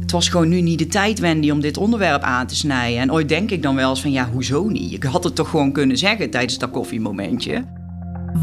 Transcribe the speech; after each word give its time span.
Het 0.00 0.10
was 0.12 0.28
gewoon 0.28 0.48
nu 0.48 0.60
niet 0.60 0.78
de 0.78 0.86
tijd, 0.86 1.18
Wendy, 1.18 1.50
om 1.50 1.60
dit 1.60 1.76
onderwerp 1.76 2.22
aan 2.22 2.46
te 2.46 2.56
snijden. 2.56 3.00
En 3.00 3.12
ooit 3.12 3.28
denk 3.28 3.50
ik 3.50 3.62
dan 3.62 3.74
wel 3.74 3.90
eens 3.90 4.00
van, 4.00 4.12
ja, 4.12 4.28
hoezo 4.32 4.68
niet? 4.68 4.92
Ik 4.92 5.02
had 5.02 5.24
het 5.24 5.34
toch 5.34 5.50
gewoon 5.50 5.72
kunnen 5.72 5.98
zeggen 5.98 6.30
tijdens 6.30 6.58
dat 6.58 6.70
koffiemomentje. 6.70 7.64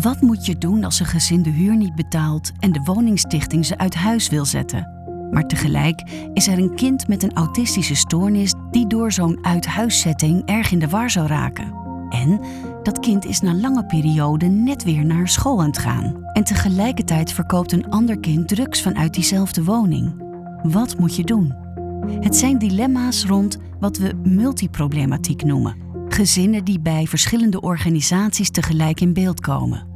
Wat 0.02 0.21
moet 0.21 0.46
je 0.46 0.58
doen 0.58 0.84
als 0.84 1.00
een 1.00 1.05
gezin 1.05 1.44
de 1.44 1.50
huur 1.50 1.76
niet 1.76 1.96
betaalt 1.96 2.52
en 2.60 2.71
de 2.71 2.81
woningstichting 2.84 3.66
ze 3.66 3.78
uit 3.78 3.96
huis 3.96 4.29
wil 4.29 4.46
zetten? 4.46 4.88
Maar 5.31 5.47
tegelijk 5.47 6.04
is 6.34 6.47
er 6.47 6.58
een 6.58 6.76
kind 6.76 7.08
met 7.08 7.24
een 7.24 7.33
autistische 7.33 7.96
stoornis 7.96 8.54
die 8.72 8.88
door 8.88 9.12
zo'n 9.12 9.46
uithuiszetting 9.46 10.46
erg 10.46 10.72
in 10.72 10.79
de 10.79 10.90
war 10.90 11.10
zou 11.10 11.28
raken. 11.28 11.74
En 12.10 12.42
dat 12.83 12.99
kind 12.99 13.26
is 13.26 13.40
na 13.40 13.54
lange 13.54 13.85
periode 13.85 14.46
net 14.46 14.83
weer 14.83 15.06
naar 15.06 15.28
school 15.28 15.60
aan 15.60 15.67
het 15.67 15.78
gaan. 15.78 16.23
En 16.34 16.44
tegelijkertijd 16.44 17.31
verkoopt 17.31 17.72
een 17.72 17.90
ander 17.90 18.20
kind 18.20 18.48
drugs 18.48 18.81
vanuit 18.81 19.13
diezelfde 19.13 19.63
woning. 19.63 20.23
Wat 20.63 20.98
moet 20.98 21.16
je 21.16 21.23
doen? 21.23 21.53
Het 22.20 22.35
zijn 22.35 22.57
dilemma's 22.57 23.26
rond 23.26 23.58
wat 23.80 23.98
we 23.98 24.13
multiproblematiek 24.23 25.44
noemen. 25.44 25.76
Gezinnen 26.08 26.63
die 26.63 26.80
bij 26.80 27.05
verschillende 27.05 27.62
organisaties 27.62 28.49
tegelijk 28.49 29.02
in 29.02 29.13
beeld 29.13 29.40
komen. 29.40 29.88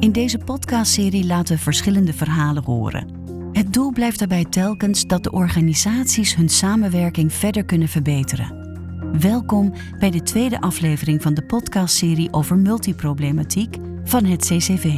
In 0.00 0.12
deze 0.12 0.38
podcastserie 0.38 1.26
laten 1.26 1.56
we 1.56 1.62
verschillende 1.62 2.12
verhalen 2.12 2.64
horen. 2.64 3.08
Het 3.52 3.72
doel 3.72 3.92
blijft 3.92 4.18
daarbij 4.18 4.44
telkens 4.44 5.06
dat 5.06 5.24
de 5.24 5.30
organisaties 5.32 6.34
hun 6.34 6.48
samenwerking 6.48 7.32
verder 7.32 7.64
kunnen 7.64 7.88
verbeteren. 7.88 8.78
Welkom 9.20 9.72
bij 9.98 10.10
de 10.10 10.22
tweede 10.22 10.60
aflevering 10.60 11.22
van 11.22 11.34
de 11.34 11.44
podcastserie 11.44 12.32
over 12.32 12.56
multiproblematiek 12.56 13.76
van 14.04 14.24
het 14.24 14.44
CCV. 14.46 14.94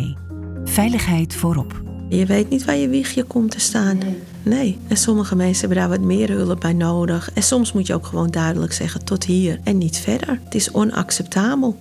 Veiligheid 0.64 1.34
voorop. 1.34 1.82
Je 2.08 2.26
weet 2.26 2.50
niet 2.50 2.64
waar 2.64 2.76
je 2.76 2.88
wiegje 2.88 3.24
komt 3.24 3.50
te 3.50 3.60
staan. 3.60 3.98
Nee. 3.98 4.16
En 4.88 4.96
sommige 4.96 5.36
mensen 5.36 5.60
hebben 5.60 5.78
daar 5.78 5.98
wat 5.98 6.06
meer 6.06 6.30
hulp 6.30 6.60
bij 6.60 6.72
nodig. 6.72 7.32
En 7.32 7.42
soms 7.42 7.72
moet 7.72 7.86
je 7.86 7.94
ook 7.94 8.06
gewoon 8.06 8.30
duidelijk 8.30 8.72
zeggen 8.72 9.04
tot 9.04 9.24
hier 9.24 9.60
en 9.64 9.78
niet 9.78 9.98
verder. 9.98 10.40
Het 10.44 10.54
is 10.54 10.70
onacceptabel. 10.70 11.78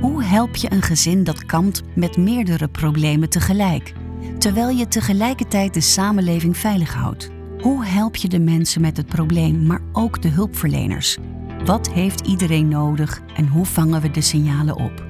Hoe 0.00 0.24
help 0.24 0.56
je 0.56 0.72
een 0.72 0.82
gezin 0.82 1.24
dat 1.24 1.46
kampt 1.46 1.82
met 1.94 2.16
meerdere 2.16 2.68
problemen 2.68 3.28
tegelijk, 3.28 3.92
terwijl 4.38 4.68
je 4.68 4.88
tegelijkertijd 4.88 5.74
de 5.74 5.80
samenleving 5.80 6.56
veilig 6.56 6.94
houdt? 6.94 7.30
Hoe 7.60 7.84
help 7.84 8.16
je 8.16 8.28
de 8.28 8.40
mensen 8.40 8.80
met 8.80 8.96
het 8.96 9.06
probleem, 9.06 9.66
maar 9.66 9.80
ook 9.92 10.22
de 10.22 10.28
hulpverleners? 10.28 11.18
Wat 11.64 11.90
heeft 11.90 12.26
iedereen 12.26 12.68
nodig 12.68 13.20
en 13.36 13.48
hoe 13.48 13.66
vangen 13.66 14.00
we 14.00 14.10
de 14.10 14.20
signalen 14.20 14.76
op? 14.76 15.04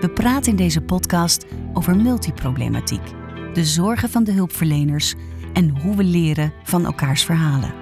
We 0.00 0.10
praten 0.14 0.50
in 0.50 0.56
deze 0.56 0.80
podcast 0.80 1.46
over 1.72 1.96
multiproblematiek, 1.96 3.12
de 3.54 3.64
zorgen 3.64 4.10
van 4.10 4.24
de 4.24 4.32
hulpverleners 4.32 5.14
en 5.54 5.68
hoe 5.80 5.96
we 5.96 6.04
leren 6.04 6.52
van 6.62 6.84
elkaars 6.84 7.24
verhalen. 7.24 7.74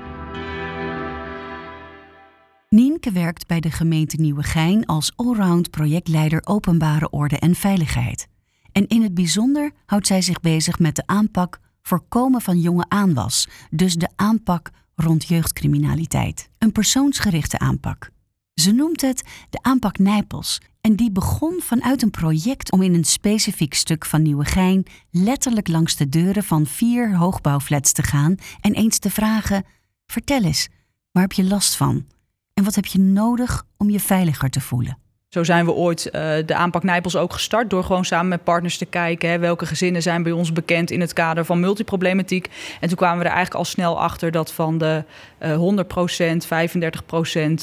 Nienke 2.69 3.12
werkt 3.12 3.47
bij 3.47 3.61
de 3.61 3.70
gemeente 3.70 4.17
Nieuwegein 4.17 4.87
als 4.87 5.12
allround 5.17 5.70
projectleider 5.70 6.41
openbare 6.45 7.11
orde 7.11 7.39
en 7.39 7.55
veiligheid. 7.55 8.28
En 8.73 8.87
in 8.87 9.03
het 9.03 9.15
bijzonder 9.15 9.70
houdt 9.87 10.06
zij 10.06 10.23
zich 10.23 10.41
bezig 10.41 10.78
met 10.78 10.97
de 10.97 11.03
aanpak 11.06 11.61
voorkomen 11.83 12.41
van 12.41 12.61
jonge 12.61 12.84
aanwas, 12.89 13.48
dus 13.70 13.95
de 13.95 14.09
aanpak 14.17 14.70
rond 14.95 15.25
jeugdcriminaliteit. 15.25 16.48
Een 16.59 16.73
persoonsgerichte 16.73 17.59
aanpak. 17.59 18.11
Ze 18.55 18.72
noemt 18.72 19.00
het 19.00 19.22
de 19.50 19.62
aanpak 19.62 19.98
Nijpels 19.98 20.61
en 20.81 20.97
die 20.97 21.11
begon 21.11 21.61
vanuit 21.61 22.03
een 22.03 22.11
project 22.11 22.72
om 22.72 22.83
in 22.83 22.94
een 22.94 23.05
specifiek 23.05 23.75
stuk 23.75 24.05
van 24.05 24.22
Nieuwegein 24.22 24.86
letterlijk 25.11 25.69
langs 25.69 25.97
de 25.97 26.09
deuren 26.09 26.44
van 26.44 26.67
vier 26.67 27.17
hoogbouwflats 27.17 27.92
te 27.92 28.03
gaan 28.03 28.36
en 28.61 28.75
eens 28.75 28.98
te 28.98 29.11
vragen: 29.11 29.64
Vertel 30.06 30.42
eens, 30.42 30.69
waar 31.11 31.22
heb 31.22 31.33
je 31.33 31.44
last 31.44 31.77
van? 31.77 32.06
En 32.55 32.64
wat 32.64 32.75
heb 32.75 32.86
je 32.86 32.98
nodig 32.98 33.64
om 33.77 33.91
je 33.91 34.00
veiliger 34.00 34.50
te 34.50 34.61
voelen? 34.61 35.02
Zo 35.33 35.44
zijn 35.44 35.64
we 35.64 35.72
ooit 35.72 36.06
uh, 36.06 36.12
de 36.47 36.55
aanpak 36.55 36.82
Nijpels 36.82 37.16
ook 37.16 37.32
gestart 37.32 37.70
door 37.70 37.84
gewoon 37.84 38.04
samen 38.04 38.28
met 38.28 38.44
partners 38.44 38.78
te 38.78 38.84
kijken 38.84 39.31
hè, 39.31 39.38
welke 39.38 39.66
gezinnen 39.66 40.03
zijn 40.03 40.22
bij 40.22 40.32
ons 40.32 40.53
bekend 40.53 40.91
in 40.91 41.00
het 41.00 41.12
kader 41.12 41.44
van 41.44 41.60
multiproblematiek. 41.60 42.48
En 42.81 42.88
toen 42.88 42.97
kwamen 42.97 43.19
we 43.19 43.25
er 43.25 43.31
eigenlijk 43.31 43.59
al 43.59 43.65
snel 43.65 44.00
achter 44.00 44.31
dat 44.31 44.53
van 44.53 44.78
de 44.78 45.04
uh, 45.43 45.84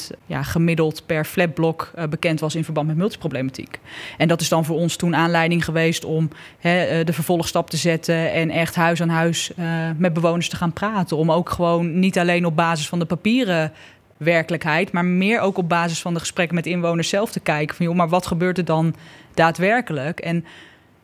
100%, 0.02 0.12
35% 0.12 0.16
ja, 0.26 0.42
gemiddeld 0.42 1.06
per 1.06 1.24
flatblok 1.24 1.90
uh, 1.98 2.04
bekend 2.04 2.40
was 2.40 2.54
in 2.54 2.64
verband 2.64 2.86
met 2.86 2.96
multiproblematiek. 2.96 3.80
En 4.18 4.28
dat 4.28 4.40
is 4.40 4.48
dan 4.48 4.64
voor 4.64 4.76
ons 4.76 4.96
toen 4.96 5.16
aanleiding 5.16 5.64
geweest 5.64 6.04
om 6.04 6.30
hè, 6.58 7.04
de 7.04 7.12
vervolgstap 7.12 7.70
te 7.70 7.76
zetten 7.76 8.32
en 8.32 8.50
echt 8.50 8.74
huis 8.74 9.02
aan 9.02 9.08
huis 9.08 9.52
met 9.96 10.12
bewoners 10.12 10.48
te 10.48 10.56
gaan 10.56 10.72
praten. 10.72 11.16
Om 11.16 11.32
ook 11.32 11.50
gewoon 11.50 11.98
niet 11.98 12.18
alleen 12.18 12.46
op 12.46 12.56
basis 12.56 12.88
van 12.88 12.98
de 12.98 13.04
papieren 13.04 13.72
werkelijkheid, 14.20 14.92
maar 14.92 15.04
meer 15.04 15.40
ook 15.40 15.56
op 15.56 15.68
basis 15.68 16.00
van 16.00 16.14
de 16.14 16.20
gesprekken 16.20 16.54
met 16.54 16.66
inwoners 16.66 17.08
zelf 17.08 17.32
te 17.32 17.40
kijken 17.40 17.76
van 17.76 17.86
joh, 17.86 17.94
maar 17.94 18.08
wat 18.08 18.26
gebeurt 18.26 18.58
er 18.58 18.64
dan 18.64 18.94
daadwerkelijk 19.34 20.20
en 20.20 20.44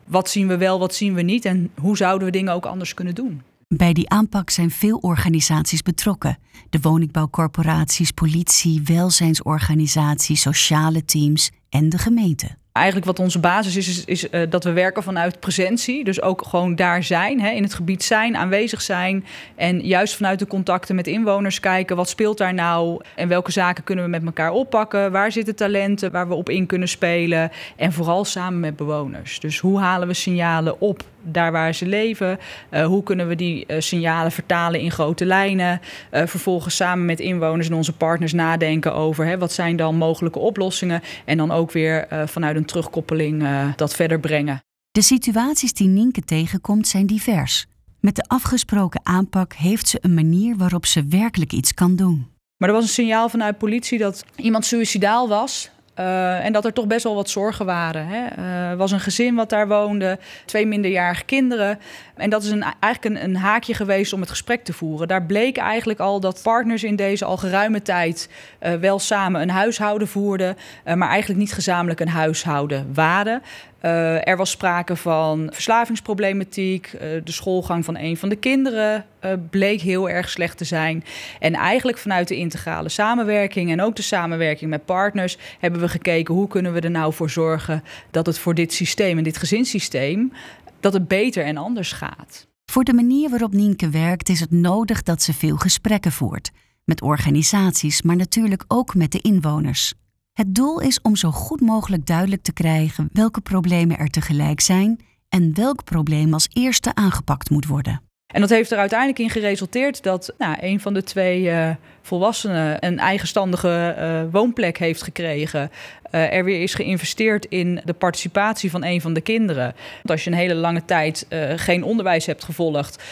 wat 0.05 0.31
zien 0.31 0.47
we 0.47 0.57
wel, 0.57 0.79
wat 0.79 0.95
zien 0.95 1.15
we 1.15 1.23
niet 1.23 1.45
en 1.45 1.71
hoe 1.81 1.97
zouden 1.97 2.27
we 2.27 2.33
dingen 2.33 2.53
ook 2.53 2.67
anders 2.67 2.95
kunnen 2.95 3.15
doen? 3.15 3.43
Bij 3.69 3.93
die 3.93 4.09
aanpak 4.09 4.51
zijn 4.51 4.71
veel 4.71 4.99
organisaties 4.99 5.83
betrokken. 5.83 6.39
De 6.71 6.81
woningbouwcorporaties, 6.81 8.11
politie, 8.11 8.83
welzijnsorganisaties, 8.85 10.41
sociale 10.41 11.05
teams 11.05 11.51
en 11.69 11.89
de 11.89 11.99
gemeente. 11.99 12.57
Eigenlijk 12.77 13.07
wat 13.07 13.19
onze 13.19 13.39
basis 13.39 13.77
is, 13.77 13.89
is, 13.89 14.05
is 14.05 14.31
uh, 14.31 14.51
dat 14.51 14.65
we 14.65 14.73
werken 14.73 15.03
vanuit 15.03 15.41
presentie. 15.41 16.05
Dus 16.05 16.23
ook 16.23 16.43
gewoon 16.43 16.75
daar 16.75 17.03
zijn, 17.03 17.41
hè, 17.41 17.51
in 17.51 17.63
het 17.63 17.75
gebied 17.75 18.05
zijn, 18.05 18.37
aanwezig 18.37 18.83
zijn. 18.83 19.25
En 19.55 19.81
juist 19.81 20.17
vanuit 20.17 20.39
de 20.39 20.47
contacten 20.47 20.95
met 20.95 21.07
inwoners 21.07 21.61
kijken, 21.61 21.97
wat 21.97 22.09
speelt 22.09 22.39
daar 22.39 22.55
nou? 22.55 23.01
En 23.15 23.29
welke 23.29 23.53
zaken 23.53 23.85
kunnen 23.85 24.05
we 24.05 24.11
met 24.11 24.25
elkaar 24.25 24.51
oppakken? 24.51 25.13
Waar 25.13 25.33
zitten 25.33 25.57
talenten 25.57 26.13
waar 26.13 26.29
we 26.29 26.35
op 26.35 26.51
in 26.51 26.67
kunnen 26.67 26.89
spelen? 26.89 27.51
En 27.77 27.93
vooral 27.93 28.25
samen 28.25 28.61
met 28.61 28.77
bewoners. 28.77 29.41
Dus 29.41 29.59
hoe 29.59 29.81
halen 29.81 30.09
we 30.09 30.15
signalen 30.15 30.81
op 30.81 31.03
daar 31.27 31.53
waar 31.53 31.75
ze 31.75 31.87
leven? 31.87 32.39
Uh, 32.71 32.87
hoe 32.87 33.03
kunnen 33.03 33.29
we 33.29 33.35
die 33.35 33.65
uh, 33.69 33.77
signalen 33.81 34.33
vertalen 34.33 34.81
in 34.81 34.91
grote 34.91 35.25
lijnen? 35.25 35.81
Uh, 36.13 36.27
vervolgens 36.27 36.77
samen 36.77 37.05
met 37.05 37.21
inwoners 37.21 37.69
en 37.69 37.75
onze 37.75 37.93
partners 37.93 38.33
nadenken 38.33 38.95
over 38.95 39.27
hè, 39.27 39.39
wat 39.39 39.53
zijn 39.53 39.77
dan 39.77 39.97
mogelijke 39.97 40.39
oplossingen. 40.39 41.03
En 41.25 41.37
dan 41.37 41.51
ook 41.51 41.73
weer 41.73 42.09
vanuit 42.27 42.57
een 42.57 42.65
terugkoppeling 42.65 43.45
dat 43.77 43.95
verder 43.95 44.21
brengen. 44.21 44.61
De 44.91 45.03
situaties 45.03 45.73
die 45.73 45.89
Nienke 45.89 46.21
tegenkomt 46.21 46.89
zijn 46.89 47.07
divers. 47.07 47.67
Met 48.01 48.17
de 48.17 48.25
afgesproken 48.27 49.01
aanpak 49.03 49.53
heeft 49.53 49.89
ze 49.89 49.99
een 50.01 50.15
manier 50.15 50.57
waarop 50.57 50.87
ze 50.87 51.07
werkelijk 51.09 51.53
iets 51.53 51.75
kan 51.75 51.97
doen. 51.97 52.27
Maar 52.57 52.69
er 52.69 52.75
was 52.75 52.85
een 52.85 52.91
signaal 52.91 53.29
vanuit 53.29 53.59
politie 53.59 53.99
dat 53.99 54.25
iemand 54.37 54.65
suicidaal 54.65 55.29
was. 55.29 55.71
Uh, 55.99 56.45
en 56.45 56.53
dat 56.53 56.65
er 56.65 56.73
toch 56.73 56.87
best 56.87 57.05
wel 57.05 57.15
wat 57.15 57.31
zorgen 57.31 57.67
waren. 57.67 58.09
Er 58.11 58.73
uh, 58.73 58.79
was 58.79 58.91
een 58.91 59.01
gezin 59.01 59.35
wat 59.35 59.49
daar 59.49 59.69
woonde, 59.69 60.19
twee 60.45 60.67
minderjarige 60.67 61.25
kinderen. 61.25 61.79
En 62.17 62.31
dat 62.31 62.43
is 62.43 62.51
een, 62.51 62.65
eigenlijk 62.81 63.05
een, 63.05 63.29
een, 63.29 63.37
haakje 63.37 63.75
geweest 63.75 64.13
om 64.13 64.21
het 64.21 64.31
gesprek 64.31 64.65
te 64.65 64.73
voeren. 64.73 65.09
Daar 65.09 65.23
bleek 65.23 65.57
eigenlijk 65.57 65.99
al 65.99 66.21
dat 66.21 66.43
partners 66.43 66.85
in 66.85 66.97
deze 66.97 67.25
al 67.25 67.37
geruime 67.37 67.83
tijd 67.83 68.29
uh, 68.63 68.75
wel 68.75 68.99
samen 68.99 69.43
een 69.43 69.51
huishouden 69.51 70.09
voerden, 70.09 70.57
maar 70.85 71.09
eigenlijk 71.09 71.41
niet 71.41 71.53
gezamenlijk 71.53 72.01
een 72.01 72.09
huishouden 72.09 72.95
waren. 72.95 73.43
Uh, 73.83 74.29
er 74.29 74.37
was 74.37 74.51
sprake 74.51 74.97
van 74.97 75.49
verslavingsproblematiek. 75.53 76.93
Uh, 76.95 77.01
de 77.01 77.33
schoolgang 77.33 77.85
van 77.85 77.97
een 77.97 78.17
van 78.17 78.29
de 78.29 78.37
kinderen 78.37 79.05
uh, 79.25 79.33
bleek 79.51 79.81
heel 79.81 80.11
erg 80.11 80.31
slecht 80.31 80.59
te 80.59 80.65
zijn. 80.65 81.05
En 81.41 81.55
eigenlijk 81.55 81.99
vanuit 81.99 82.29
de 82.29 82.37
integrale 82.37 82.89
samenwerking 82.89 83.71
en 83.71 83.81
ook 83.81 83.97
de 83.97 84.03
samenwerking 84.03 84.71
met 84.71 84.85
partners 84.85 85.39
hebben 85.59 85.81
we 85.81 85.89
gekeken 85.89 86.35
hoe 86.35 86.49
kunnen 86.49 86.73
we 86.73 86.81
er 86.81 86.91
nou 86.91 87.13
voor 87.13 87.31
zorgen 87.31 87.83
dat 88.11 88.27
het 88.27 88.39
voor 88.39 88.55
dit 88.55 88.73
systeem 88.73 89.19
en 89.19 89.25
dit 89.25 89.37
gezinssysteem 89.37 90.33
dat 90.81 90.93
het 90.93 91.09
beter 91.09 91.45
en 91.45 91.57
anders 91.57 91.93
gaat. 91.93 92.47
Voor 92.65 92.85
de 92.85 92.95
manier 92.95 93.31
waarop 93.31 93.53
Nienke 93.53 93.89
werkt 93.89 94.29
is 94.29 94.41
het 94.41 94.51
nodig 94.51 95.03
dat 95.03 95.23
ze 95.23 95.33
veel 95.33 95.57
gesprekken 95.57 96.13
voert 96.13 96.51
met 96.85 97.03
organisaties, 97.03 98.03
maar 98.03 98.17
natuurlijk 98.17 98.65
ook 98.69 98.95
met 98.95 99.13
de 99.13 99.21
inwoners. 99.21 99.95
Het 100.37 100.55
doel 100.55 100.81
is 100.81 101.01
om 101.01 101.17
zo 101.17 101.31
goed 101.31 101.61
mogelijk 101.61 102.07
duidelijk 102.07 102.43
te 102.43 102.53
krijgen 102.53 103.09
welke 103.13 103.41
problemen 103.41 103.99
er 103.99 104.09
tegelijk 104.09 104.61
zijn 104.61 105.01
en 105.29 105.55
welk 105.55 105.85
probleem 105.85 106.33
als 106.33 106.49
eerste 106.53 106.95
aangepakt 106.95 107.51
moet 107.51 107.67
worden. 107.67 108.06
En 108.37 108.43
dat 108.43 108.51
heeft 108.51 108.71
er 108.71 108.79
uiteindelijk 108.79 109.19
in 109.19 109.31
geresulteerd 109.31 110.03
dat 110.03 110.35
nou, 110.39 110.57
een 110.61 110.81
van 110.81 110.95
de 110.95 111.03
twee 111.03 111.43
uh, 111.43 111.71
volwassenen 112.03 112.87
een 112.87 112.99
eigenstandige 112.99 113.97
uh, 113.99 114.33
woonplek 114.33 114.79
heeft 114.79 115.03
gekregen. 115.03 115.71
Uh, 116.11 116.33
er 116.33 116.45
weer 116.45 116.63
is 116.63 116.75
geïnvesteerd 116.75 117.45
in 117.45 117.81
de 117.85 117.93
participatie 117.93 118.71
van 118.71 118.85
een 118.85 119.01
van 119.01 119.13
de 119.13 119.21
kinderen. 119.21 119.75
Want 119.95 120.11
als 120.11 120.25
je 120.25 120.31
een 120.31 120.37
hele 120.37 120.55
lange 120.55 120.85
tijd 120.85 121.27
geen 121.57 121.85
onderwijs 121.85 122.27
hebt 122.27 122.45
gevolgd 122.45 123.03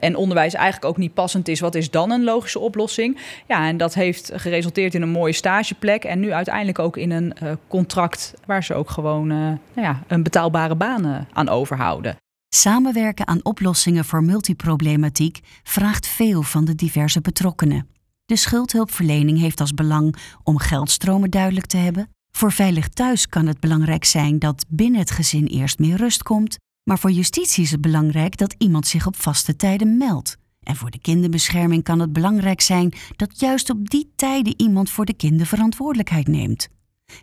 en 0.00 0.16
onderwijs 0.16 0.54
eigenlijk 0.54 0.84
ook 0.84 0.96
niet 0.96 1.14
passend 1.14 1.48
is, 1.48 1.60
wat 1.60 1.74
is 1.74 1.90
dan 1.90 2.10
een 2.10 2.24
logische 2.24 2.58
oplossing? 2.58 3.18
Ja, 3.48 3.66
en 3.66 3.76
dat 3.76 3.94
heeft 3.94 4.30
geresulteerd 4.34 4.94
in 4.94 5.02
een 5.02 5.08
mooie 5.08 5.32
stageplek 5.32 6.04
en 6.04 6.20
nu 6.20 6.32
uiteindelijk 6.32 6.78
ook 6.78 6.96
in 6.96 7.10
een 7.10 7.34
contract 7.68 8.34
waar 8.46 8.64
ze 8.64 8.74
ook 8.74 8.90
gewoon 8.90 9.26
nou 9.26 9.58
ja, 9.74 10.02
een 10.06 10.22
betaalbare 10.22 10.74
baan 10.74 11.26
aan 11.32 11.48
overhouden. 11.48 12.16
Samenwerken 12.54 13.26
aan 13.26 13.44
oplossingen 13.44 14.04
voor 14.04 14.24
multiproblematiek 14.24 15.40
vraagt 15.62 16.06
veel 16.06 16.42
van 16.42 16.64
de 16.64 16.74
diverse 16.74 17.20
betrokkenen. 17.20 17.88
De 18.24 18.36
schuldhulpverlening 18.36 19.38
heeft 19.38 19.60
als 19.60 19.74
belang 19.74 20.16
om 20.42 20.58
geldstromen 20.58 21.30
duidelijk 21.30 21.66
te 21.66 21.76
hebben. 21.76 22.08
Voor 22.32 22.52
veilig 22.52 22.88
thuis 22.88 23.28
kan 23.28 23.46
het 23.46 23.60
belangrijk 23.60 24.04
zijn 24.04 24.38
dat 24.38 24.64
binnen 24.68 25.00
het 25.00 25.10
gezin 25.10 25.46
eerst 25.46 25.78
meer 25.78 25.96
rust 25.96 26.22
komt, 26.22 26.56
maar 26.82 26.98
voor 26.98 27.10
justitie 27.10 27.64
is 27.64 27.70
het 27.70 27.80
belangrijk 27.80 28.36
dat 28.36 28.54
iemand 28.58 28.86
zich 28.86 29.06
op 29.06 29.16
vaste 29.16 29.56
tijden 29.56 29.96
meldt. 29.96 30.36
En 30.60 30.76
voor 30.76 30.90
de 30.90 31.00
kinderbescherming 31.00 31.82
kan 31.82 31.98
het 32.00 32.12
belangrijk 32.12 32.60
zijn 32.60 32.92
dat 33.16 33.40
juist 33.40 33.70
op 33.70 33.90
die 33.90 34.12
tijden 34.16 34.54
iemand 34.56 34.90
voor 34.90 35.04
de 35.04 35.14
kinderverantwoordelijkheid 35.14 36.28
neemt. 36.28 36.68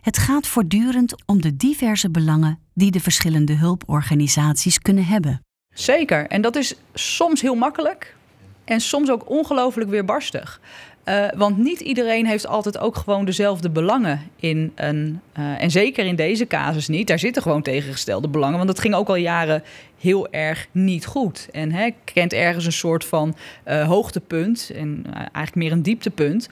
Het 0.00 0.18
gaat 0.18 0.46
voortdurend 0.46 1.14
om 1.26 1.40
de 1.40 1.56
diverse 1.56 2.10
belangen 2.10 2.58
die 2.74 2.90
de 2.90 3.00
verschillende 3.00 3.52
hulporganisaties 3.52 4.78
kunnen 4.78 5.04
hebben. 5.04 5.40
Zeker, 5.74 6.26
en 6.26 6.40
dat 6.40 6.56
is 6.56 6.74
soms 6.94 7.40
heel 7.40 7.54
makkelijk 7.54 8.16
en 8.64 8.80
soms 8.80 9.10
ook 9.10 9.30
ongelooflijk 9.30 9.90
weerbarstig. 9.90 10.60
Uh, 11.04 11.26
want 11.36 11.58
niet 11.58 11.80
iedereen 11.80 12.26
heeft 12.26 12.46
altijd 12.46 12.78
ook 12.78 12.96
gewoon 12.96 13.24
dezelfde 13.24 13.70
belangen 13.70 14.20
in 14.36 14.72
een. 14.74 15.20
Uh, 15.38 15.62
en 15.62 15.70
zeker 15.70 16.06
in 16.06 16.16
deze 16.16 16.46
casus 16.46 16.88
niet. 16.88 17.06
Daar 17.06 17.18
zitten 17.18 17.42
gewoon 17.42 17.62
tegengestelde 17.62 18.28
belangen. 18.28 18.56
Want 18.56 18.68
dat 18.68 18.80
ging 18.80 18.94
ook 18.94 19.08
al 19.08 19.14
jaren 19.14 19.62
heel 19.98 20.30
erg 20.30 20.68
niet 20.72 21.06
goed. 21.06 21.48
En 21.50 21.72
hè, 21.72 21.90
kent 22.04 22.32
ergens 22.32 22.64
een 22.64 22.72
soort 22.72 23.04
van 23.04 23.36
uh, 23.68 23.86
hoogtepunt. 23.86 24.70
En 24.74 25.04
eigenlijk 25.14 25.54
meer 25.54 25.72
een 25.72 25.82
dieptepunt 25.82 26.48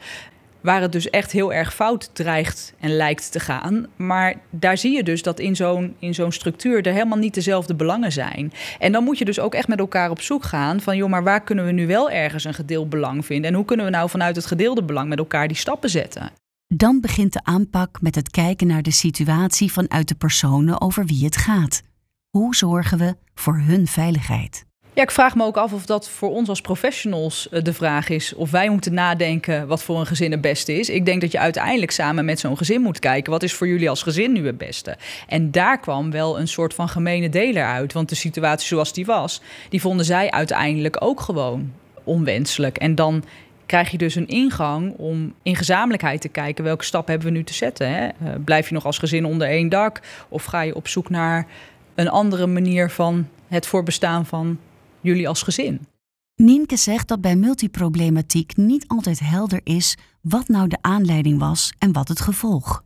waar 0.61 0.81
het 0.81 0.91
dus 0.91 1.09
echt 1.09 1.31
heel 1.31 1.53
erg 1.53 1.73
fout 1.73 2.09
dreigt 2.13 2.73
en 2.79 2.95
lijkt 2.95 3.31
te 3.31 3.39
gaan. 3.39 3.85
Maar 3.95 4.35
daar 4.49 4.77
zie 4.77 4.95
je 4.95 5.03
dus 5.03 5.21
dat 5.21 5.39
in 5.39 5.55
zo'n, 5.55 5.95
in 5.99 6.13
zo'n 6.13 6.31
structuur 6.31 6.85
er 6.85 6.93
helemaal 6.93 7.17
niet 7.17 7.33
dezelfde 7.33 7.75
belangen 7.75 8.11
zijn. 8.11 8.53
En 8.79 8.91
dan 8.91 9.03
moet 9.03 9.17
je 9.17 9.25
dus 9.25 9.39
ook 9.39 9.53
echt 9.53 9.67
met 9.67 9.79
elkaar 9.79 10.09
op 10.09 10.21
zoek 10.21 10.43
gaan 10.43 10.81
van, 10.81 10.97
joh, 10.97 11.09
maar 11.09 11.23
waar 11.23 11.43
kunnen 11.43 11.65
we 11.65 11.71
nu 11.71 11.87
wel 11.87 12.11
ergens 12.11 12.43
een 12.43 12.53
gedeeld 12.53 12.89
belang 12.89 13.25
vinden? 13.25 13.49
En 13.49 13.55
hoe 13.55 13.65
kunnen 13.65 13.85
we 13.85 13.91
nou 13.91 14.09
vanuit 14.09 14.35
het 14.35 14.45
gedeelde 14.45 14.83
belang 14.83 15.09
met 15.09 15.17
elkaar 15.17 15.47
die 15.47 15.57
stappen 15.57 15.89
zetten? 15.89 16.31
Dan 16.67 17.01
begint 17.01 17.33
de 17.33 17.43
aanpak 17.43 18.01
met 18.01 18.15
het 18.15 18.29
kijken 18.29 18.67
naar 18.67 18.81
de 18.81 18.91
situatie 18.91 19.71
vanuit 19.71 20.07
de 20.07 20.15
personen 20.15 20.81
over 20.81 21.05
wie 21.05 21.25
het 21.25 21.37
gaat. 21.37 21.81
Hoe 22.29 22.55
zorgen 22.55 22.97
we 22.97 23.15
voor 23.33 23.57
hun 23.57 23.87
veiligheid? 23.87 24.66
Ja, 24.97 25.03
ik 25.03 25.11
vraag 25.11 25.35
me 25.35 25.43
ook 25.43 25.57
af 25.57 25.73
of 25.73 25.85
dat 25.85 26.09
voor 26.09 26.29
ons 26.29 26.49
als 26.49 26.61
professionals 26.61 27.49
eh, 27.49 27.63
de 27.63 27.73
vraag 27.73 28.09
is. 28.09 28.35
Of 28.35 28.51
wij 28.51 28.69
moeten 28.69 28.93
nadenken 28.93 29.67
wat 29.67 29.83
voor 29.83 29.99
een 29.99 30.05
gezin 30.05 30.31
het 30.31 30.41
beste 30.41 30.73
is. 30.73 30.89
Ik 30.89 31.05
denk 31.05 31.21
dat 31.21 31.31
je 31.31 31.39
uiteindelijk 31.39 31.91
samen 31.91 32.25
met 32.25 32.39
zo'n 32.39 32.57
gezin 32.57 32.81
moet 32.81 32.99
kijken. 32.99 33.31
Wat 33.31 33.43
is 33.43 33.53
voor 33.53 33.67
jullie 33.67 33.89
als 33.89 34.03
gezin 34.03 34.31
nu 34.31 34.45
het 34.45 34.57
beste? 34.57 34.97
En 35.27 35.51
daar 35.51 35.79
kwam 35.79 36.11
wel 36.11 36.39
een 36.39 36.47
soort 36.47 36.73
van 36.73 36.89
gemene 36.89 37.29
deler 37.29 37.65
uit. 37.65 37.93
Want 37.93 38.09
de 38.09 38.15
situatie 38.15 38.67
zoals 38.67 38.93
die 38.93 39.05
was, 39.05 39.41
die 39.69 39.81
vonden 39.81 40.05
zij 40.05 40.31
uiteindelijk 40.31 40.95
ook 40.99 41.21
gewoon 41.21 41.71
onwenselijk. 42.03 42.77
En 42.77 42.95
dan 42.95 43.23
krijg 43.65 43.91
je 43.91 43.97
dus 43.97 44.15
een 44.15 44.27
ingang 44.27 44.93
om 44.95 45.33
in 45.43 45.55
gezamenlijkheid 45.55 46.21
te 46.21 46.29
kijken 46.29 46.63
welke 46.63 46.85
stap 46.85 47.07
hebben 47.07 47.27
we 47.27 47.33
nu 47.33 47.43
te 47.43 47.53
zetten. 47.53 47.89
Hè? 47.89 48.07
Eh, 48.07 48.13
blijf 48.45 48.67
je 48.67 48.73
nog 48.73 48.85
als 48.85 48.97
gezin 48.97 49.25
onder 49.25 49.47
één 49.47 49.69
dak? 49.69 49.99
Of 50.29 50.43
ga 50.43 50.61
je 50.61 50.75
op 50.75 50.87
zoek 50.87 51.09
naar 51.09 51.47
een 51.95 52.09
andere 52.09 52.47
manier 52.47 52.89
van 52.89 53.27
het 53.47 53.65
voorbestaan 53.65 54.25
van 54.25 54.59
jullie 55.01 55.27
als 55.27 55.41
gezin? 55.41 55.87
Nienke 56.35 56.75
zegt 56.75 57.07
dat 57.07 57.21
bij 57.21 57.35
multiproblematiek 57.35 58.57
niet 58.57 58.87
altijd 58.87 59.19
helder 59.19 59.61
is 59.63 59.97
wat 60.21 60.47
nou 60.47 60.67
de 60.67 60.77
aanleiding 60.81 61.39
was 61.39 61.73
en 61.77 61.91
wat 61.91 62.07
het 62.07 62.19
gevolg. 62.19 62.83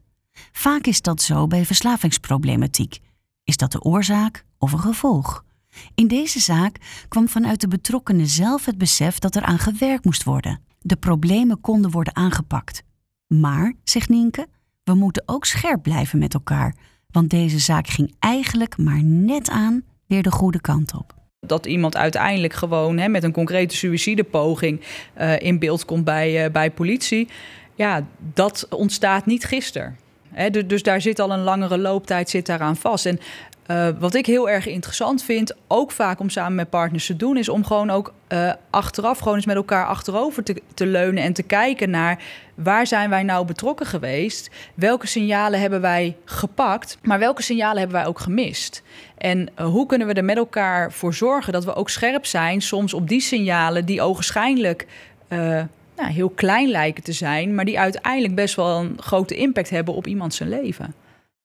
Vaak 0.51 0.85
is 0.85 1.01
dat 1.01 1.21
zo 1.21 1.47
bij 1.47 1.65
verslavingsproblematiek. 1.65 2.99
Is 3.43 3.57
dat 3.57 3.71
de 3.71 3.81
oorzaak 3.81 4.45
of 4.57 4.71
een 4.71 4.79
gevolg? 4.79 5.45
In 5.95 6.07
deze 6.07 6.39
zaak 6.39 7.05
kwam 7.07 7.27
vanuit 7.27 7.61
de 7.61 7.67
betrokkenen 7.67 8.27
zelf 8.27 8.65
het 8.65 8.77
besef 8.77 9.19
dat 9.19 9.35
er 9.35 9.43
aan 9.43 9.59
gewerkt 9.59 10.05
moest 10.05 10.23
worden. 10.23 10.59
De 10.79 10.95
problemen 10.95 11.61
konden 11.61 11.91
worden 11.91 12.15
aangepakt. 12.15 12.83
Maar, 13.27 13.73
zegt 13.83 14.09
Nienke, 14.09 14.47
we 14.83 14.93
moeten 14.93 15.23
ook 15.25 15.45
scherp 15.45 15.83
blijven 15.83 16.19
met 16.19 16.33
elkaar, 16.33 16.75
want 17.07 17.29
deze 17.29 17.59
zaak 17.59 17.87
ging 17.87 18.15
eigenlijk 18.19 18.77
maar 18.77 19.03
net 19.03 19.49
aan 19.49 19.83
weer 20.07 20.23
de 20.23 20.31
goede 20.31 20.61
kant 20.61 20.93
op 20.93 21.20
dat 21.47 21.65
iemand 21.65 21.97
uiteindelijk 21.97 22.53
gewoon 22.53 22.97
hè, 22.97 23.07
met 23.07 23.23
een 23.23 23.31
concrete 23.31 23.75
suïcidepoging 23.75 24.81
uh, 25.21 25.39
in 25.39 25.59
beeld 25.59 25.85
komt 25.85 26.03
bij, 26.03 26.45
uh, 26.45 26.51
bij 26.51 26.71
politie. 26.71 27.27
Ja, 27.75 28.05
dat 28.33 28.67
ontstaat 28.69 29.25
niet 29.25 29.45
gisteren. 29.45 29.97
Dus, 30.51 30.67
dus 30.67 30.83
daar 30.83 31.01
zit 31.01 31.19
al 31.19 31.31
een 31.31 31.43
langere 31.43 31.77
looptijd 31.77 32.29
zit 32.29 32.45
daaraan 32.45 32.75
vast. 32.75 33.05
En 33.05 33.19
uh, 33.67 33.87
wat 33.99 34.13
ik 34.13 34.25
heel 34.25 34.49
erg 34.49 34.67
interessant 34.67 35.23
vind, 35.23 35.55
ook 35.67 35.91
vaak 35.91 36.19
om 36.19 36.29
samen 36.29 36.55
met 36.55 36.69
partners 36.69 37.05
te 37.05 37.15
doen, 37.15 37.37
is 37.37 37.49
om 37.49 37.65
gewoon 37.65 37.89
ook 37.89 38.13
uh, 38.29 38.53
achteraf 38.69 39.19
gewoon 39.19 39.35
eens 39.35 39.45
met 39.45 39.55
elkaar 39.55 39.85
achterover 39.85 40.43
te, 40.73 40.85
leunen 40.85 41.23
en 41.23 41.33
te 41.33 41.43
kijken 41.43 41.89
naar 41.89 42.23
waar 42.55 42.87
zijn 42.87 43.09
wij 43.09 43.23
nou 43.23 43.45
betrokken 43.45 43.85
geweest? 43.85 44.49
Welke 44.73 45.07
signalen 45.07 45.59
hebben 45.59 45.81
wij 45.81 46.15
gepakt? 46.25 46.97
Maar 47.03 47.19
welke 47.19 47.41
signalen 47.41 47.77
hebben 47.77 47.97
wij 47.97 48.05
ook 48.05 48.19
gemist? 48.19 48.83
En 49.17 49.49
uh, 49.59 49.65
hoe 49.65 49.85
kunnen 49.85 50.07
we 50.07 50.13
er 50.13 50.25
met 50.25 50.37
elkaar 50.37 50.91
voor 50.91 51.13
zorgen 51.13 51.53
dat 51.53 51.65
we 51.65 51.73
ook 51.73 51.89
scherp 51.89 52.25
zijn, 52.25 52.61
soms 52.61 52.93
op 52.93 53.07
die 53.07 53.21
signalen 53.21 53.85
die 53.85 54.01
ogenschijnlijk 54.01 54.87
nou, 55.95 56.13
heel 56.13 56.29
klein 56.29 56.69
lijken 56.69 57.03
te 57.03 57.11
zijn, 57.11 57.55
maar 57.55 57.65
die 57.65 57.79
uiteindelijk 57.79 58.35
best 58.35 58.55
wel 58.55 58.79
een 58.79 58.97
grote 58.99 59.35
impact 59.35 59.69
hebben 59.69 59.93
op 59.93 60.07
iemand 60.07 60.33
zijn 60.33 60.49
leven? 60.49 60.93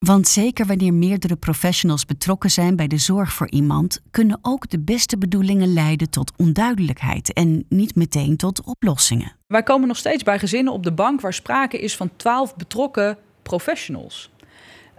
Want 0.06 0.28
zeker 0.28 0.66
wanneer 0.66 0.94
meerdere 0.94 1.36
professionals 1.36 2.04
betrokken 2.04 2.50
zijn 2.50 2.76
bij 2.76 2.86
de 2.86 2.98
zorg 2.98 3.32
voor 3.32 3.50
iemand, 3.50 4.00
kunnen 4.10 4.38
ook 4.42 4.70
de 4.70 4.78
beste 4.78 5.18
bedoelingen 5.18 5.72
leiden 5.72 6.10
tot 6.10 6.32
onduidelijkheid 6.36 7.32
en 7.32 7.64
niet 7.68 7.94
meteen 7.94 8.36
tot 8.36 8.62
oplossingen. 8.64 9.32
Wij 9.46 9.62
komen 9.62 9.88
nog 9.88 9.96
steeds 9.96 10.22
bij 10.22 10.38
gezinnen 10.38 10.72
op 10.72 10.82
de 10.82 10.92
bank 10.92 11.20
waar 11.20 11.32
sprake 11.32 11.78
is 11.78 11.96
van 11.96 12.10
twaalf 12.16 12.56
betrokken 12.56 13.16
professionals. 13.42 14.30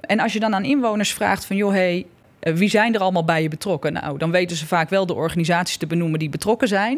En 0.01 0.19
als 0.19 0.33
je 0.33 0.39
dan 0.39 0.55
aan 0.55 0.63
inwoners 0.63 1.13
vraagt 1.13 1.45
van 1.45 1.55
joh, 1.55 1.71
hey, 1.71 2.05
eh, 2.39 2.53
wie 2.53 2.69
zijn 2.69 2.95
er 2.95 3.01
allemaal 3.01 3.25
bij 3.25 3.41
je 3.41 3.49
betrokken? 3.49 3.93
Nou, 3.93 4.17
dan 4.17 4.31
weten 4.31 4.57
ze 4.57 4.67
vaak 4.67 4.89
wel 4.89 5.05
de 5.05 5.13
organisaties 5.13 5.77
te 5.77 5.87
benoemen 5.87 6.19
die 6.19 6.29
betrokken 6.29 6.67
zijn. 6.67 6.97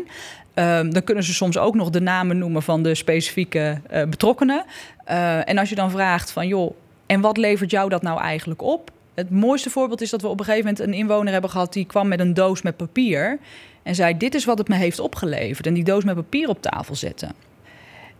Um, 0.55 0.93
dan 0.93 1.03
kunnen 1.03 1.23
ze 1.23 1.33
soms 1.33 1.57
ook 1.57 1.75
nog 1.75 1.89
de 1.89 2.01
namen 2.01 2.37
noemen 2.37 2.61
van 2.61 2.83
de 2.83 2.95
specifieke 2.95 3.81
uh, 3.93 4.03
betrokkenen. 4.03 4.65
Uh, 5.09 5.49
en 5.49 5.57
als 5.57 5.69
je 5.69 5.75
dan 5.75 5.91
vraagt 5.91 6.31
van 6.31 6.47
joh, 6.47 6.75
en 7.09 7.21
wat 7.21 7.37
levert 7.37 7.71
jou 7.71 7.89
dat 7.89 8.01
nou 8.01 8.19
eigenlijk 8.19 8.61
op? 8.61 8.91
Het 9.13 9.29
mooiste 9.29 9.69
voorbeeld 9.69 10.01
is 10.01 10.09
dat 10.09 10.21
we 10.21 10.27
op 10.27 10.39
een 10.39 10.45
gegeven 10.45 10.65
moment 10.65 10.87
een 10.87 10.93
inwoner 10.93 11.31
hebben 11.31 11.49
gehad 11.49 11.73
die 11.73 11.85
kwam 11.85 12.07
met 12.07 12.19
een 12.19 12.33
doos 12.33 12.61
met 12.61 12.77
papier 12.77 13.39
en 13.83 13.95
zei: 13.95 14.17
Dit 14.17 14.35
is 14.35 14.45
wat 14.45 14.57
het 14.57 14.67
me 14.67 14.75
heeft 14.75 14.99
opgeleverd. 14.99 15.67
En 15.67 15.73
die 15.73 15.83
doos 15.83 16.03
met 16.03 16.15
papier 16.15 16.49
op 16.49 16.61
tafel 16.61 16.95
zetten. 16.95 17.31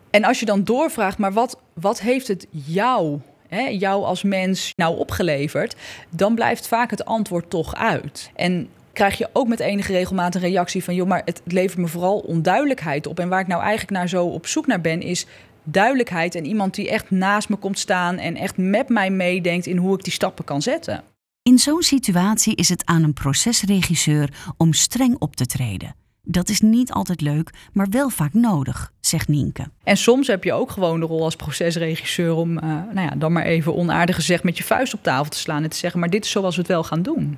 En 0.09 0.23
als 0.23 0.39
je 0.39 0.45
dan 0.45 0.63
doorvraagt, 0.63 1.17
maar 1.17 1.33
wat, 1.33 1.59
wat 1.73 2.01
heeft 2.01 2.27
het 2.27 2.47
jou, 2.49 3.19
hè, 3.47 3.61
jou 3.61 4.03
als 4.03 4.23
mens, 4.23 4.73
nou 4.75 4.97
opgeleverd? 4.97 5.75
Dan 6.09 6.35
blijft 6.35 6.67
vaak 6.67 6.89
het 6.89 7.05
antwoord 7.05 7.49
toch 7.49 7.75
uit. 7.75 8.31
En 8.35 8.69
krijg 8.93 9.17
je 9.17 9.29
ook 9.33 9.47
met 9.47 9.59
enige 9.59 9.91
regelmaat 9.91 10.35
een 10.35 10.41
reactie 10.41 10.83
van: 10.83 10.95
joh, 10.95 11.07
maar 11.07 11.21
het 11.25 11.41
levert 11.45 11.77
me 11.77 11.87
vooral 11.87 12.17
onduidelijkheid 12.19 13.07
op. 13.07 13.19
En 13.19 13.29
waar 13.29 13.41
ik 13.41 13.47
nou 13.47 13.61
eigenlijk 13.61 13.91
naar 13.91 14.09
zo 14.09 14.25
op 14.25 14.47
zoek 14.47 14.67
naar 14.67 14.81
ben, 14.81 15.01
is 15.01 15.25
duidelijkheid 15.71 16.35
en 16.35 16.45
iemand 16.45 16.75
die 16.75 16.89
echt 16.89 17.11
naast 17.11 17.49
me 17.49 17.55
komt 17.55 17.79
staan 17.79 18.17
en 18.17 18.35
echt 18.35 18.57
met 18.57 18.89
mij 18.89 19.09
meedenkt 19.09 19.65
in 19.65 19.77
hoe 19.77 19.97
ik 19.97 20.03
die 20.03 20.13
stappen 20.13 20.45
kan 20.45 20.61
zetten. 20.61 21.03
In 21.43 21.57
zo'n 21.57 21.81
situatie 21.81 22.55
is 22.55 22.69
het 22.69 22.85
aan 22.85 23.03
een 23.03 23.13
procesregisseur 23.13 24.29
om 24.57 24.73
streng 24.73 25.15
op 25.19 25.35
te 25.35 25.45
treden. 25.45 25.95
Dat 26.21 26.49
is 26.49 26.61
niet 26.61 26.91
altijd 26.91 27.21
leuk, 27.21 27.49
maar 27.73 27.87
wel 27.89 28.09
vaak 28.09 28.33
nodig, 28.33 28.91
zegt 28.99 29.27
Nienke. 29.27 29.63
En 29.83 29.97
soms 29.97 30.27
heb 30.27 30.43
je 30.43 30.53
ook 30.53 30.71
gewoon 30.71 30.99
de 30.99 31.05
rol 31.05 31.23
als 31.23 31.35
procesregisseur 31.35 32.33
om, 32.33 32.51
uh, 32.51 32.63
nou 32.63 33.01
ja, 33.01 33.15
dan 33.17 33.31
maar 33.31 33.45
even 33.45 33.75
onaardig 33.75 34.15
gezegd, 34.15 34.43
met 34.43 34.57
je 34.57 34.63
vuist 34.63 34.93
op 34.93 35.03
tafel 35.03 35.29
te 35.29 35.37
slaan 35.37 35.63
en 35.63 35.69
te 35.69 35.77
zeggen: 35.77 35.99
maar 35.99 36.09
dit 36.09 36.25
is 36.25 36.31
zoals 36.31 36.55
we 36.55 36.61
het 36.61 36.71
wel 36.71 36.83
gaan 36.83 37.01
doen. 37.01 37.37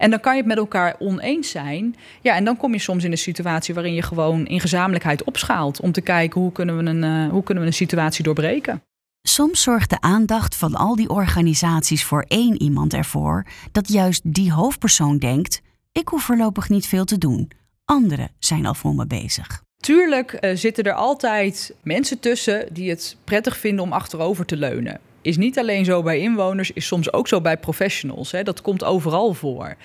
En 0.00 0.10
dan 0.10 0.20
kan 0.20 0.32
je 0.32 0.38
het 0.38 0.48
met 0.48 0.56
elkaar 0.56 0.96
oneens 0.98 1.50
zijn. 1.50 1.96
Ja, 2.20 2.34
en 2.34 2.44
dan 2.44 2.56
kom 2.56 2.72
je 2.72 2.78
soms 2.78 3.04
in 3.04 3.10
een 3.10 3.18
situatie 3.18 3.74
waarin 3.74 3.94
je 3.94 4.02
gewoon 4.02 4.46
in 4.46 4.60
gezamenlijkheid 4.60 5.24
opschaalt. 5.24 5.80
Om 5.80 5.92
te 5.92 6.00
kijken 6.00 6.40
hoe 6.40 6.52
kunnen 6.52 6.76
we 6.76 6.90
een, 6.90 7.24
uh, 7.24 7.30
hoe 7.30 7.42
kunnen 7.42 7.62
we 7.62 7.68
een 7.68 7.76
situatie 7.76 8.24
doorbreken. 8.24 8.82
Soms 9.22 9.62
zorgt 9.62 9.90
de 9.90 10.00
aandacht 10.00 10.56
van 10.56 10.74
al 10.74 10.96
die 10.96 11.08
organisaties 11.08 12.04
voor 12.04 12.24
één 12.28 12.62
iemand 12.62 12.94
ervoor 12.94 13.46
dat 13.72 13.88
juist 13.88 14.34
die 14.34 14.52
hoofdpersoon 14.52 15.18
denkt: 15.18 15.60
ik 15.92 16.08
hoef 16.08 16.22
voorlopig 16.22 16.68
niet 16.68 16.86
veel 16.86 17.04
te 17.04 17.18
doen. 17.18 17.50
Anderen 17.84 18.30
zijn 18.38 18.66
al 18.66 18.74
voor 18.74 18.94
me 18.94 19.06
bezig. 19.06 19.62
Tuurlijk 19.76 20.38
uh, 20.40 20.56
zitten 20.56 20.84
er 20.84 20.92
altijd 20.92 21.74
mensen 21.82 22.20
tussen 22.20 22.66
die 22.72 22.90
het 22.90 23.16
prettig 23.24 23.56
vinden 23.56 23.84
om 23.84 23.92
achterover 23.92 24.46
te 24.46 24.56
leunen 24.56 25.00
is 25.22 25.36
niet 25.36 25.58
alleen 25.58 25.84
zo 25.84 26.02
bij 26.02 26.18
inwoners, 26.18 26.70
is 26.70 26.86
soms 26.86 27.12
ook 27.12 27.28
zo 27.28 27.40
bij 27.40 27.56
professionals. 27.56 28.32
Hè. 28.32 28.42
Dat 28.42 28.62
komt 28.62 28.84
overal 28.84 29.32
voor. 29.32 29.76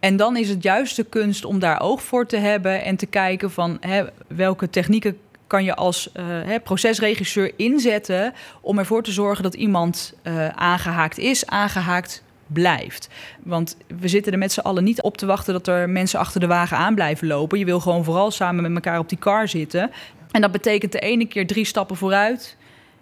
En 0.00 0.16
dan 0.16 0.36
is 0.36 0.48
het 0.48 0.62
juist 0.62 0.96
de 0.96 1.04
kunst 1.04 1.44
om 1.44 1.58
daar 1.58 1.80
oog 1.80 2.02
voor 2.02 2.26
te 2.26 2.36
hebben 2.36 2.84
en 2.84 2.96
te 2.96 3.06
kijken 3.06 3.50
van 3.50 3.76
hè, 3.80 4.04
welke 4.26 4.70
technieken 4.70 5.18
kan 5.46 5.64
je 5.64 5.74
als 5.74 6.10
uh, 6.14 6.24
hè, 6.26 6.60
procesregisseur 6.60 7.52
inzetten 7.56 8.34
om 8.60 8.78
ervoor 8.78 9.02
te 9.02 9.12
zorgen 9.12 9.42
dat 9.42 9.54
iemand 9.54 10.14
uh, 10.22 10.48
aangehaakt 10.48 11.18
is, 11.18 11.46
aangehaakt 11.46 12.22
blijft. 12.46 13.08
Want 13.42 13.76
we 14.00 14.08
zitten 14.08 14.32
er 14.32 14.38
met 14.38 14.52
z'n 14.52 14.60
allen 14.60 14.84
niet 14.84 15.02
op 15.02 15.16
te 15.16 15.26
wachten 15.26 15.52
dat 15.52 15.66
er 15.66 15.90
mensen 15.90 16.18
achter 16.18 16.40
de 16.40 16.46
wagen 16.46 16.76
aan 16.76 16.94
blijven 16.94 17.26
lopen. 17.26 17.58
Je 17.58 17.64
wil 17.64 17.80
gewoon 17.80 18.04
vooral 18.04 18.30
samen 18.30 18.62
met 18.62 18.74
elkaar 18.74 18.98
op 18.98 19.08
die 19.08 19.18
car 19.18 19.48
zitten. 19.48 19.90
En 20.30 20.40
dat 20.40 20.52
betekent 20.52 20.92
de 20.92 20.98
ene 20.98 21.26
keer 21.26 21.46
drie 21.46 21.64
stappen 21.64 21.96
vooruit 21.96 22.56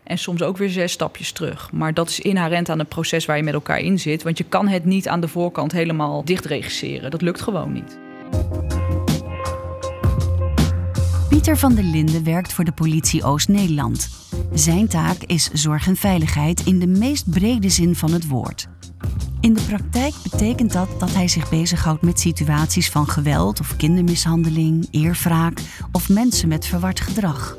en 0.06 0.18
soms 0.18 0.42
ook 0.42 0.56
weer 0.56 0.70
zes 0.70 0.92
stapjes 0.92 1.32
terug. 1.32 1.72
Maar 1.72 1.94
dat 1.94 2.08
is 2.08 2.20
inherent 2.20 2.68
aan 2.68 2.78
het 2.78 2.88
proces 2.88 3.24
waar 3.24 3.36
je 3.36 3.42
met 3.42 3.54
elkaar 3.54 3.80
in 3.80 3.98
zit. 3.98 4.22
Want 4.22 4.38
je 4.38 4.44
kan 4.44 4.68
het 4.68 4.84
niet 4.84 5.08
aan 5.08 5.20
de 5.20 5.28
voorkant 5.28 5.72
helemaal 5.72 6.24
dichtregisseren. 6.24 7.10
Dat 7.10 7.22
lukt 7.22 7.40
gewoon 7.40 7.72
niet. 7.72 7.98
Pieter 11.28 11.56
van 11.56 11.74
der 11.74 11.84
Linden 11.84 12.24
werkt 12.24 12.52
voor 12.52 12.64
de 12.64 12.72
politie 12.72 13.24
Oost-Nederland. 13.24 14.08
Zijn 14.54 14.88
taak 14.88 15.22
is 15.22 15.50
zorg 15.52 15.86
en 15.86 15.96
veiligheid 15.96 16.66
in 16.66 16.78
de 16.78 16.86
meest 16.86 17.30
brede 17.30 17.68
zin 17.68 17.94
van 17.94 18.12
het 18.12 18.28
woord. 18.28 18.68
In 19.40 19.54
de 19.54 19.60
praktijk 19.60 20.14
betekent 20.22 20.72
dat 20.72 20.88
dat 20.98 21.14
hij 21.14 21.28
zich 21.28 21.48
bezighoudt 21.48 22.02
met 22.02 22.20
situaties 22.20 22.90
van 22.90 23.08
geweld 23.08 23.60
of 23.60 23.76
kindermishandeling, 23.76 24.88
eerwraak 24.90 25.60
of 25.92 26.08
mensen 26.08 26.48
met 26.48 26.66
verward 26.66 27.00
gedrag. 27.00 27.56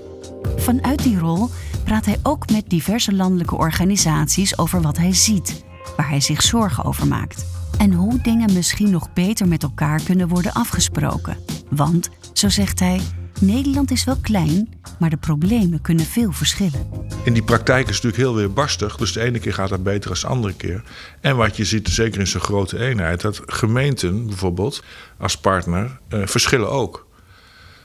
Vanuit 0.56 1.04
die 1.04 1.20
rol 1.20 1.50
praat 1.88 2.06
hij 2.06 2.20
ook 2.24 2.50
met 2.52 2.70
diverse 2.70 3.14
landelijke 3.14 3.56
organisaties 3.56 4.58
over 4.58 4.82
wat 4.82 4.98
hij 4.98 5.14
ziet, 5.14 5.64
waar 5.98 6.10
hij 6.10 6.22
zich 6.22 6.42
zorgen 6.42 6.84
over 6.84 7.08
maakt 7.08 7.46
en 7.78 7.94
hoe 7.94 8.22
dingen 8.22 8.54
misschien 8.54 8.90
nog 8.90 9.14
beter 9.14 9.48
met 9.48 9.64
elkaar 9.64 10.02
kunnen 10.02 10.28
worden 10.28 10.54
afgesproken. 10.54 11.38
Want, 11.70 12.10
zo 12.34 12.50
zegt 12.50 12.80
hij, 12.80 13.02
Nederland 13.40 13.92
is 13.92 14.04
wel 14.04 14.18
klein, 14.22 14.70
maar 15.00 15.10
de 15.10 15.18
problemen 15.18 15.82
kunnen 15.82 16.06
veel 16.06 16.32
verschillen. 16.32 16.88
In 17.24 17.34
die 17.34 17.44
praktijk 17.44 17.90
is 17.90 17.96
het 17.96 18.04
natuurlijk 18.04 18.32
heel 18.32 18.36
weerbarstig. 18.36 18.96
Dus 18.98 19.14
de 19.14 19.22
ene 19.22 19.40
keer 19.40 19.54
gaat 19.54 19.70
het 19.70 19.84
beter 19.84 20.12
dan 20.12 20.20
de 20.22 20.28
andere 20.28 20.54
keer. 20.54 20.84
En 21.22 21.36
wat 21.36 21.58
je 21.58 21.66
ziet, 21.66 21.88
zeker 21.88 22.20
in 22.20 22.28
zo'n 22.28 22.42
grote 22.42 22.80
eenheid, 22.80 23.22
dat 23.22 23.42
gemeenten 23.46 24.26
bijvoorbeeld 24.26 24.84
als 25.18 25.38
partner 25.38 26.00
eh, 26.08 26.26
verschillen 26.26 26.70
ook. 26.70 27.08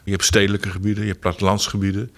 Je 0.05 0.11
hebt 0.11 0.25
stedelijke 0.25 0.71
gebieden, 0.71 1.03
je 1.03 1.09
hebt 1.09 1.21
plattelandsgebieden. 1.21 2.11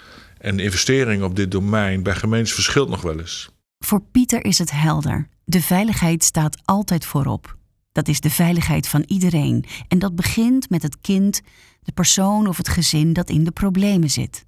En 0.45 0.57
de 0.57 0.63
investering 0.63 1.23
op 1.23 1.37
dit 1.37 1.51
domein 1.51 2.03
bij 2.03 2.15
gemeentes 2.15 2.53
verschilt 2.53 2.89
nog 2.89 3.03
wel 3.03 3.19
eens. 3.19 3.51
Voor 3.79 4.01
Pieter 4.01 4.45
is 4.45 4.59
het 4.59 4.71
helder. 4.71 5.29
De 5.45 5.61
veiligheid 5.61 6.25
staat 6.25 6.63
altijd 6.65 7.07
voorop. 7.07 7.57
Dat 7.93 8.09
is 8.09 8.21
de 8.21 8.31
veiligheid 8.31 8.89
van 8.89 9.03
iedereen. 9.07 9.65
En 9.89 9.99
dat 9.99 10.17
begint 10.17 10.71
met 10.71 10.83
het 10.83 11.01
kind, 11.01 11.41
de 11.83 11.93
persoon 11.93 12.47
of 12.47 12.57
het 12.57 12.69
gezin 12.69 13.13
dat 13.13 13.31
in 13.31 13.45
de 13.45 13.51
problemen 13.51 14.11
zit. 14.11 14.45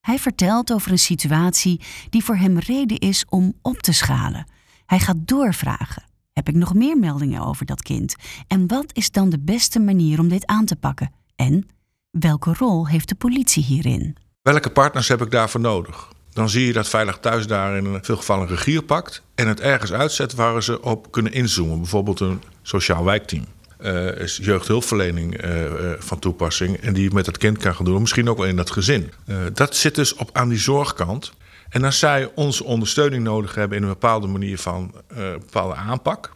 Hij 0.00 0.18
vertelt 0.18 0.72
over 0.72 0.90
een 0.90 0.98
situatie 0.98 1.80
die 2.10 2.24
voor 2.24 2.36
hem 2.36 2.58
reden 2.58 2.98
is 2.98 3.24
om 3.28 3.54
op 3.62 3.78
te 3.78 3.92
schalen. 3.92 4.46
Hij 4.86 4.98
gaat 4.98 5.28
doorvragen. 5.28 6.04
Heb 6.32 6.48
ik 6.48 6.54
nog 6.54 6.74
meer 6.74 6.98
meldingen 6.98 7.46
over 7.46 7.66
dat 7.66 7.82
kind? 7.82 8.14
En 8.46 8.66
wat 8.66 8.96
is 8.96 9.10
dan 9.10 9.28
de 9.28 9.40
beste 9.40 9.80
manier 9.80 10.20
om 10.20 10.28
dit 10.28 10.46
aan 10.46 10.64
te 10.64 10.76
pakken? 10.76 11.12
En 11.36 11.66
welke 12.10 12.54
rol 12.58 12.88
heeft 12.88 13.08
de 13.08 13.14
politie 13.14 13.64
hierin? 13.64 14.16
Welke 14.42 14.70
partners 14.70 15.08
heb 15.08 15.22
ik 15.22 15.30
daarvoor 15.30 15.60
nodig? 15.60 16.08
Dan 16.32 16.48
zie 16.48 16.66
je 16.66 16.72
dat 16.72 16.88
Veilig 16.88 17.18
Thuis 17.18 17.46
daar 17.46 17.76
in 17.76 17.98
veel 18.02 18.16
gevallen 18.16 18.42
een 18.42 18.54
regier 18.54 18.82
pakt 18.82 19.22
en 19.34 19.48
het 19.48 19.60
ergens 19.60 19.92
uitzet 19.92 20.34
waar 20.34 20.62
ze 20.62 20.82
op 20.82 21.10
kunnen 21.10 21.32
inzoomen. 21.32 21.78
Bijvoorbeeld 21.78 22.20
een 22.20 22.42
sociaal 22.62 23.04
wijkteam. 23.04 23.44
Uh, 23.80 24.18
is 24.18 24.38
jeugdhulpverlening 24.42 25.44
uh, 25.44 25.64
uh, 25.64 25.70
van 25.98 26.18
toepassing 26.18 26.76
en 26.76 26.92
die 26.92 27.12
met 27.12 27.26
het 27.26 27.38
kind 27.38 27.58
kan 27.58 27.74
gaan 27.74 27.84
doen, 27.84 28.00
misschien 28.00 28.28
ook 28.28 28.38
wel 28.38 28.46
in 28.46 28.56
dat 28.56 28.70
gezin. 28.70 29.12
dat 29.52 29.76
zit 29.76 29.94
dus 29.94 30.14
op 30.14 30.30
aan 30.32 30.48
die 30.48 30.58
zorgkant. 30.58 31.32
En 31.68 31.84
als 31.84 31.98
zij 31.98 32.30
onze 32.34 32.64
ondersteuning 32.64 33.24
nodig 33.24 33.54
hebben 33.54 33.76
in 33.76 33.82
een 33.82 33.88
bepaalde 33.88 34.26
manier 34.26 34.58
van 34.58 34.94
bepaalde 35.38 35.74
aanpak, 35.74 36.32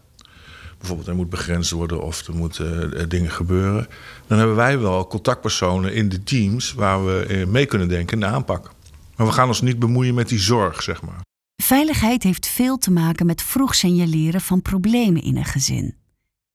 bijvoorbeeld 0.87 1.09
er 1.09 1.25
moet 1.25 1.31
begrensd 1.31 1.71
worden 1.71 2.03
of 2.03 2.27
er 2.27 2.35
moeten 2.35 3.09
dingen 3.09 3.31
gebeuren, 3.31 3.87
dan 4.27 4.39
hebben 4.39 4.57
wij 4.57 4.79
wel 4.79 5.07
contactpersonen 5.07 5.95
in 5.95 6.09
de 6.09 6.23
teams 6.23 6.73
waar 6.73 7.05
we 7.05 7.45
mee 7.49 7.67
kunnen 7.67 7.89
denken 7.89 8.15
in 8.15 8.21
de 8.21 8.35
aanpak. 8.35 8.73
Maar 9.17 9.27
we 9.27 9.33
gaan 9.33 9.49
ons 9.49 9.61
niet 9.61 9.79
bemoeien 9.79 10.15
met 10.15 10.29
die 10.29 10.39
zorg, 10.39 10.83
zeg 10.83 11.03
maar. 11.03 11.21
Veiligheid 11.63 12.23
heeft 12.23 12.47
veel 12.47 12.79
te 12.79 12.91
maken 12.91 13.27
met 13.27 13.43
vroeg 13.43 13.75
signaleren 13.75 14.41
van 14.41 14.63
problemen 14.63 15.23
in 15.23 15.37
een 15.37 15.45
gezin. 15.45 15.95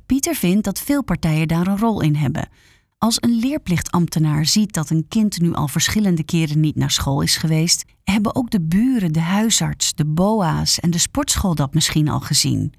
Pieter 0.06 0.36
vindt 0.36 0.64
dat 0.64 0.80
veel 0.80 1.04
partijen 1.04 1.48
daar 1.48 1.68
een 1.68 1.80
rol 1.80 2.02
in 2.02 2.16
hebben. 2.16 2.50
Als 2.98 3.18
een 3.20 3.40
leerplichtambtenaar 3.40 4.46
ziet 4.46 4.74
dat 4.74 4.90
een 4.90 5.06
kind 5.08 5.40
nu 5.40 5.54
al 5.54 5.68
verschillende 5.68 6.24
keren 6.24 6.60
niet 6.60 6.76
naar 6.76 6.92
school 6.92 7.22
is 7.22 7.38
geweest, 7.38 7.86
hebben 8.04 8.36
ook 8.36 8.52
de 8.52 8.62
buren, 8.62 9.12
de 9.12 9.20
huisarts, 9.20 9.94
de 9.94 10.06
BOA's 10.06 10.80
en 10.80 10.90
de 10.90 10.98
sportschool 10.98 11.56
dat 11.56 11.74
misschien 11.74 12.10
al 12.10 12.20
gezien. 12.20 12.74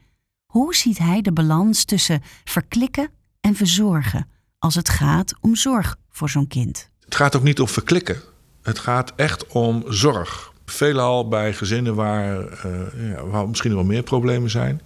Hoe 0.53 0.75
ziet 0.75 0.99
hij 0.99 1.23
de 1.23 1.33
balans 1.33 1.85
tussen 1.85 2.23
verklikken 2.45 3.11
en 3.41 3.55
verzorgen 3.55 4.29
als 4.59 4.75
het 4.75 4.89
gaat 4.89 5.35
om 5.41 5.57
zorg 5.57 5.97
voor 6.11 6.31
zo'n 6.31 6.47
kind? 6.47 6.89
Het 7.05 7.15
gaat 7.15 7.37
ook 7.37 7.43
niet 7.43 7.61
om 7.61 7.69
verklikken. 7.69 8.21
Het 8.63 8.79
gaat 8.79 9.13
echt 9.17 9.47
om 9.47 9.85
zorg. 9.89 10.53
Veelal 10.65 11.29
bij 11.29 11.53
gezinnen 11.53 11.95
waar, 11.95 12.41
uh, 12.67 13.11
ja, 13.11 13.25
waar 13.25 13.49
misschien 13.49 13.75
wel 13.75 13.85
meer 13.85 14.03
problemen 14.03 14.51
zijn. 14.51 14.83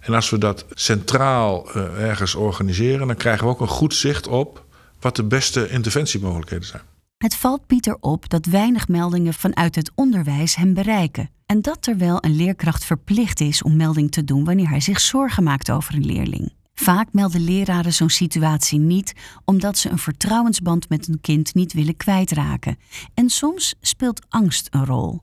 En 0.00 0.14
als 0.14 0.30
we 0.30 0.38
dat 0.38 0.64
centraal 0.70 1.76
uh, 1.76 2.08
ergens 2.08 2.34
organiseren, 2.34 3.06
dan 3.06 3.16
krijgen 3.16 3.44
we 3.44 3.50
ook 3.50 3.60
een 3.60 3.68
goed 3.68 3.94
zicht 3.94 4.26
op 4.26 4.64
wat 5.00 5.16
de 5.16 5.24
beste 5.24 5.68
interventiemogelijkheden 5.68 6.66
zijn. 6.66 6.82
Het 7.18 7.34
valt 7.34 7.66
Pieter 7.66 7.96
op 8.00 8.28
dat 8.28 8.46
weinig 8.46 8.88
meldingen 8.88 9.34
vanuit 9.34 9.74
het 9.74 9.92
onderwijs 9.94 10.56
hem 10.56 10.74
bereiken. 10.74 11.30
En 11.50 11.62
dat 11.62 11.82
terwijl 11.82 12.18
een 12.20 12.36
leerkracht 12.36 12.84
verplicht 12.84 13.40
is 13.40 13.62
om 13.62 13.76
melding 13.76 14.10
te 14.10 14.24
doen 14.24 14.44
wanneer 14.44 14.68
hij 14.68 14.80
zich 14.80 15.00
zorgen 15.00 15.42
maakt 15.42 15.70
over 15.70 15.94
een 15.94 16.06
leerling. 16.06 16.52
Vaak 16.74 17.12
melden 17.12 17.40
leraren 17.40 17.92
zo'n 17.92 18.10
situatie 18.10 18.78
niet 18.78 19.12
omdat 19.44 19.78
ze 19.78 19.88
een 19.88 19.98
vertrouwensband 19.98 20.88
met 20.88 21.08
een 21.08 21.20
kind 21.20 21.54
niet 21.54 21.72
willen 21.72 21.96
kwijtraken. 21.96 22.78
En 23.14 23.28
soms 23.28 23.74
speelt 23.80 24.26
angst 24.28 24.68
een 24.70 24.84
rol. 24.84 25.20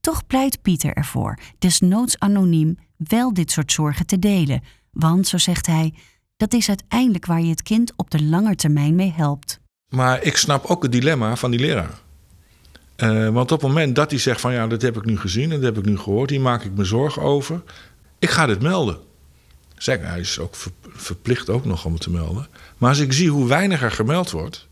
Toch 0.00 0.26
pleit 0.26 0.62
Pieter 0.62 0.92
ervoor, 0.92 1.38
desnoods 1.58 2.18
anoniem, 2.18 2.78
wel 2.96 3.32
dit 3.34 3.50
soort 3.50 3.72
zorgen 3.72 4.06
te 4.06 4.18
delen. 4.18 4.62
Want, 4.90 5.28
zo 5.28 5.38
zegt 5.38 5.66
hij, 5.66 5.94
dat 6.36 6.54
is 6.54 6.68
uiteindelijk 6.68 7.26
waar 7.26 7.42
je 7.42 7.50
het 7.50 7.62
kind 7.62 7.92
op 7.96 8.10
de 8.10 8.22
lange 8.22 8.54
termijn 8.54 8.94
mee 8.94 9.12
helpt. 9.12 9.60
Maar 9.88 10.22
ik 10.22 10.36
snap 10.36 10.64
ook 10.64 10.82
het 10.82 10.92
dilemma 10.92 11.36
van 11.36 11.50
die 11.50 11.60
leraar. 11.60 12.04
Uh, 12.96 13.28
want 13.28 13.52
op 13.52 13.60
het 13.60 13.68
moment 13.68 13.96
dat 13.96 14.10
hij 14.10 14.20
zegt 14.20 14.40
van 14.40 14.52
ja, 14.52 14.66
dat 14.66 14.82
heb 14.82 14.96
ik 14.96 15.04
nu 15.04 15.18
gezien 15.18 15.52
en 15.52 15.60
dat 15.60 15.74
heb 15.74 15.78
ik 15.78 15.90
nu 15.90 15.98
gehoord, 15.98 16.30
hier 16.30 16.40
maak 16.40 16.64
ik 16.64 16.74
me 16.74 16.84
zorgen 16.84 17.22
over. 17.22 17.62
Ik 18.18 18.30
ga 18.30 18.46
dit 18.46 18.62
melden. 18.62 18.98
Zeg, 19.76 20.00
hij 20.00 20.20
is 20.20 20.38
ook 20.38 20.54
verplicht 20.94 21.50
ook 21.50 21.64
nog 21.64 21.84
om 21.84 21.92
het 21.92 22.02
te 22.02 22.10
melden. 22.10 22.48
Maar 22.78 22.88
als 22.88 22.98
ik 22.98 23.12
zie 23.12 23.30
hoe 23.30 23.48
weinig 23.48 23.82
er 23.82 23.90
gemeld 23.90 24.30
wordt, 24.30 24.66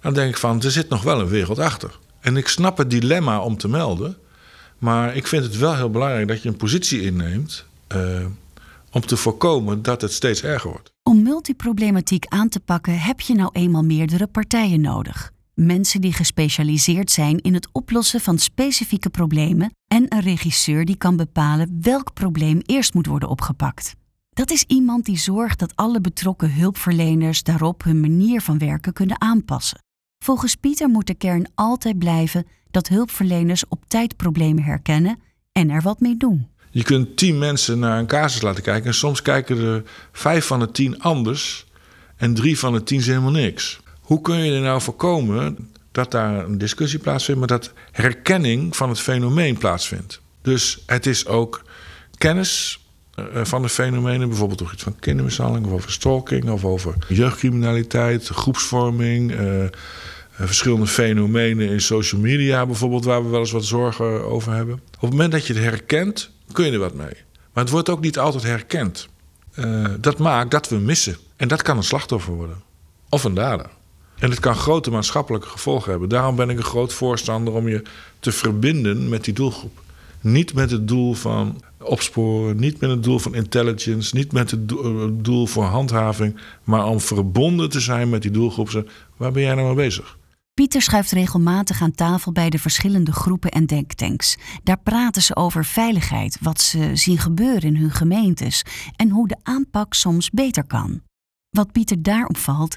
dan 0.00 0.14
denk 0.14 0.30
ik 0.30 0.36
van 0.36 0.62
er 0.62 0.70
zit 0.70 0.88
nog 0.88 1.02
wel 1.02 1.20
een 1.20 1.28
wereld 1.28 1.58
achter. 1.58 1.98
En 2.20 2.36
ik 2.36 2.48
snap 2.48 2.78
het 2.78 2.90
dilemma 2.90 3.40
om 3.40 3.56
te 3.56 3.68
melden, 3.68 4.16
maar 4.78 5.16
ik 5.16 5.26
vind 5.26 5.44
het 5.44 5.58
wel 5.58 5.76
heel 5.76 5.90
belangrijk 5.90 6.28
dat 6.28 6.42
je 6.42 6.48
een 6.48 6.56
positie 6.56 7.02
inneemt 7.02 7.64
uh, 7.96 8.26
om 8.90 9.06
te 9.06 9.16
voorkomen 9.16 9.82
dat 9.82 10.00
het 10.00 10.12
steeds 10.12 10.42
erger 10.42 10.70
wordt. 10.70 10.90
Om 11.02 11.22
multiproblematiek 11.22 12.26
aan 12.28 12.48
te 12.48 12.60
pakken 12.60 12.98
heb 12.98 13.20
je 13.20 13.34
nou 13.34 13.50
eenmaal 13.52 13.82
meerdere 13.82 14.26
partijen 14.26 14.80
nodig. 14.80 15.31
Mensen 15.54 16.00
die 16.00 16.12
gespecialiseerd 16.12 17.10
zijn 17.10 17.40
in 17.40 17.54
het 17.54 17.68
oplossen 17.72 18.20
van 18.20 18.38
specifieke 18.38 19.10
problemen 19.10 19.74
en 19.86 20.04
een 20.08 20.20
regisseur 20.20 20.84
die 20.84 20.96
kan 20.96 21.16
bepalen 21.16 21.78
welk 21.80 22.12
probleem 22.12 22.60
eerst 22.66 22.94
moet 22.94 23.06
worden 23.06 23.28
opgepakt. 23.28 23.94
Dat 24.30 24.50
is 24.50 24.64
iemand 24.66 25.04
die 25.04 25.18
zorgt 25.18 25.58
dat 25.58 25.76
alle 25.76 26.00
betrokken 26.00 26.54
hulpverleners 26.54 27.42
daarop 27.42 27.82
hun 27.84 28.00
manier 28.00 28.40
van 28.40 28.58
werken 28.58 28.92
kunnen 28.92 29.20
aanpassen. 29.20 29.78
Volgens 30.24 30.54
Pieter 30.54 30.88
moet 30.88 31.06
de 31.06 31.14
kern 31.14 31.50
altijd 31.54 31.98
blijven 31.98 32.46
dat 32.70 32.88
hulpverleners 32.88 33.68
op 33.68 33.84
tijd 33.88 34.16
problemen 34.16 34.62
herkennen 34.62 35.18
en 35.52 35.70
er 35.70 35.82
wat 35.82 36.00
mee 36.00 36.16
doen. 36.16 36.46
Je 36.70 36.82
kunt 36.82 37.16
tien 37.16 37.38
mensen 37.38 37.78
naar 37.78 37.98
een 37.98 38.06
casus 38.06 38.42
laten 38.42 38.62
kijken 38.62 38.86
en 38.86 38.94
soms 38.94 39.22
kijken 39.22 39.58
er 39.58 39.82
vijf 40.12 40.46
van 40.46 40.58
de 40.60 40.70
tien 40.70 41.00
anders 41.00 41.66
en 42.16 42.34
drie 42.34 42.58
van 42.58 42.72
de 42.72 42.82
tien 42.82 43.00
zijn 43.00 43.18
helemaal 43.18 43.40
niks. 43.40 43.80
Hoe 44.12 44.20
kun 44.20 44.38
je 44.38 44.54
er 44.54 44.60
nou 44.60 44.80
voorkomen 44.80 45.70
dat 45.92 46.10
daar 46.10 46.44
een 46.44 46.58
discussie 46.58 46.98
plaatsvindt, 46.98 47.40
maar 47.40 47.58
dat 47.58 47.72
herkenning 47.90 48.76
van 48.76 48.88
het 48.88 49.00
fenomeen 49.00 49.58
plaatsvindt? 49.58 50.20
Dus 50.42 50.82
het 50.86 51.06
is 51.06 51.26
ook 51.26 51.62
kennis 52.18 52.80
eh, 53.14 53.24
van 53.42 53.62
de 53.62 53.68
fenomenen, 53.68 54.28
bijvoorbeeld 54.28 54.58
toch 54.58 54.72
iets 54.72 54.82
van 54.82 54.98
kindermishandeling 54.98 55.66
of 55.66 55.72
over 55.72 55.92
stalking 55.92 56.50
of 56.50 56.64
over 56.64 56.94
jeugdcriminaliteit, 57.08 58.28
groepsvorming, 58.28 59.32
uh, 59.32 59.64
verschillende 60.30 60.86
fenomenen 60.86 61.68
in 61.68 61.80
social 61.80 62.20
media 62.20 62.66
bijvoorbeeld, 62.66 63.04
waar 63.04 63.24
we 63.24 63.30
wel 63.30 63.40
eens 63.40 63.50
wat 63.50 63.64
zorgen 63.64 64.24
over 64.24 64.52
hebben. 64.52 64.74
Op 64.74 65.00
het 65.00 65.10
moment 65.10 65.32
dat 65.32 65.46
je 65.46 65.54
het 65.54 65.62
herkent, 65.62 66.30
kun 66.52 66.64
je 66.64 66.72
er 66.72 66.78
wat 66.78 66.94
mee. 66.94 67.16
Maar 67.52 67.64
het 67.64 67.72
wordt 67.72 67.88
ook 67.88 68.00
niet 68.00 68.18
altijd 68.18 68.42
herkend. 68.42 69.08
Dat 70.00 70.18
maakt 70.18 70.50
dat 70.50 70.68
we 70.68 70.76
missen. 70.76 71.16
En 71.36 71.48
dat 71.48 71.62
kan 71.62 71.76
een 71.76 71.82
slachtoffer 71.82 72.32
worden. 72.32 72.62
Of 73.08 73.24
een 73.24 73.34
dader. 73.34 73.66
En 74.22 74.30
het 74.30 74.40
kan 74.40 74.54
grote 74.54 74.90
maatschappelijke 74.90 75.48
gevolgen 75.48 75.90
hebben. 75.90 76.08
Daarom 76.08 76.36
ben 76.36 76.50
ik 76.50 76.56
een 76.56 76.64
groot 76.64 76.92
voorstander 76.92 77.54
om 77.54 77.68
je 77.68 77.82
te 78.18 78.32
verbinden 78.32 79.08
met 79.08 79.24
die 79.24 79.34
doelgroep. 79.34 79.82
Niet 80.20 80.54
met 80.54 80.70
het 80.70 80.88
doel 80.88 81.14
van 81.14 81.62
opsporen, 81.78 82.56
niet 82.56 82.80
met 82.80 82.90
het 82.90 83.02
doel 83.02 83.18
van 83.18 83.34
intelligence, 83.34 84.16
niet 84.16 84.32
met 84.32 84.50
het 84.50 84.68
doel 85.24 85.46
voor 85.46 85.64
handhaving, 85.64 86.36
maar 86.64 86.86
om 86.86 87.00
verbonden 87.00 87.70
te 87.70 87.80
zijn 87.80 88.10
met 88.10 88.22
die 88.22 88.30
doelgroep. 88.30 88.84
Waar 89.16 89.32
ben 89.32 89.42
jij 89.42 89.54
nou 89.54 89.66
mee 89.66 89.86
bezig? 89.86 90.18
Pieter 90.54 90.82
schuift 90.82 91.10
regelmatig 91.10 91.82
aan 91.82 91.94
tafel 91.94 92.32
bij 92.32 92.50
de 92.50 92.58
verschillende 92.58 93.12
groepen 93.12 93.50
en 93.50 93.66
denktanks. 93.66 94.36
Daar 94.62 94.80
praten 94.82 95.22
ze 95.22 95.36
over 95.36 95.64
veiligheid, 95.64 96.38
wat 96.40 96.60
ze 96.60 96.90
zien 96.94 97.18
gebeuren 97.18 97.62
in 97.62 97.76
hun 97.76 97.90
gemeentes 97.90 98.64
en 98.96 99.10
hoe 99.10 99.28
de 99.28 99.36
aanpak 99.42 99.94
soms 99.94 100.30
beter 100.30 100.66
kan. 100.66 101.02
Wat 101.50 101.72
Pieter 101.72 102.02
daar 102.02 102.26
opvalt, 102.26 102.76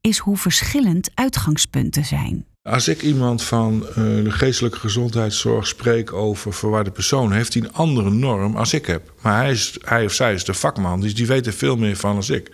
is 0.00 0.18
hoe 0.18 0.36
verschillend 0.36 1.10
uitgangspunten 1.14 2.04
zijn. 2.04 2.46
Als 2.62 2.88
ik 2.88 3.02
iemand 3.02 3.42
van 3.42 3.86
uh, 3.88 3.94
de 3.94 4.30
geestelijke 4.30 4.78
gezondheidszorg 4.78 5.66
spreek 5.66 6.12
over 6.12 6.52
verwarde 6.52 6.90
persoon, 6.90 7.32
heeft 7.32 7.54
hij 7.54 7.62
een 7.62 7.72
andere 7.72 8.10
norm 8.10 8.56
als 8.56 8.72
ik 8.72 8.86
heb. 8.86 9.12
Maar 9.20 9.36
hij, 9.36 9.50
is, 9.50 9.76
hij 9.84 10.04
of 10.04 10.12
zij 10.12 10.34
is 10.34 10.44
de 10.44 10.54
vakman, 10.54 11.00
dus 11.00 11.14
die 11.14 11.26
weet 11.26 11.46
er 11.46 11.52
veel 11.52 11.76
meer 11.76 11.96
van 11.96 12.16
als 12.16 12.30
ik. 12.30 12.50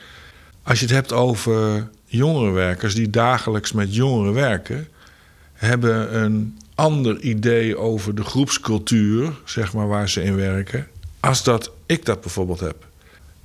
Als 0.62 0.78
je 0.78 0.84
het 0.84 0.94
hebt 0.94 1.12
over 1.12 1.88
jongerenwerkers 2.04 2.94
die 2.94 3.10
dagelijks 3.10 3.72
met 3.72 3.94
jongeren 3.94 4.32
werken, 4.32 4.88
hebben 5.52 6.22
een 6.22 6.58
ander 6.74 7.20
idee 7.20 7.76
over 7.76 8.14
de 8.14 8.24
groepscultuur, 8.24 9.32
zeg 9.44 9.72
maar, 9.72 9.88
waar 9.88 10.08
ze 10.08 10.22
in 10.22 10.36
werken, 10.36 10.86
als 11.20 11.44
dat 11.44 11.72
ik 11.86 12.04
dat 12.04 12.20
bijvoorbeeld 12.20 12.60
heb. 12.60 12.86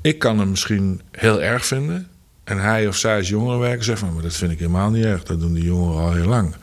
Ik 0.01 0.19
kan 0.19 0.39
hem 0.39 0.49
misschien 0.49 1.01
heel 1.11 1.41
erg 1.41 1.65
vinden. 1.65 2.07
En 2.47 2.59
hij 2.59 2.87
of 2.87 2.95
zij 2.95 3.17
als 3.17 3.29
jongerenwerker 3.29 3.83
zegt 3.83 3.99
van, 3.99 4.13
maar 4.13 4.23
dat 4.23 4.33
vind 4.33 4.51
ik 4.51 4.59
helemaal 4.59 4.89
niet 4.89 5.05
erg. 5.05 5.23
Dat 5.23 5.39
doen 5.39 5.53
die 5.53 5.63
jongeren 5.63 6.01
al 6.01 6.13
heel 6.13 6.27
lang. 6.27 6.55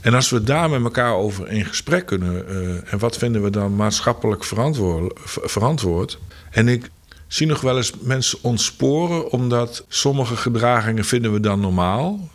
En 0.00 0.14
als 0.14 0.30
we 0.30 0.42
daar 0.42 0.70
met 0.70 0.82
elkaar 0.82 1.14
over 1.14 1.48
in 1.48 1.64
gesprek 1.64 2.06
kunnen... 2.06 2.44
Uh, 2.48 2.92
en 2.92 2.98
wat 2.98 3.16
vinden 3.16 3.42
we 3.42 3.50
dan 3.50 3.76
maatschappelijk 3.76 4.44
verantwoord, 4.44 5.20
verantwoord... 5.24 6.18
en 6.50 6.68
ik 6.68 6.90
zie 7.26 7.46
nog 7.46 7.60
wel 7.60 7.76
eens 7.76 7.92
mensen 8.00 8.38
ontsporen... 8.42 9.30
omdat 9.30 9.84
sommige 9.88 10.36
gedragingen 10.36 11.04
vinden 11.04 11.32
we 11.32 11.40
dan 11.40 11.60
normaal... 11.60 12.28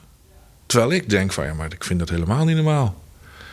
terwijl 0.66 0.92
ik 0.92 1.10
denk 1.10 1.32
van, 1.32 1.46
ja, 1.46 1.54
maar 1.54 1.74
ik 1.74 1.84
vind 1.84 2.00
dat 2.00 2.10
helemaal 2.10 2.46
niet 2.46 2.56
normaal. 2.56 3.04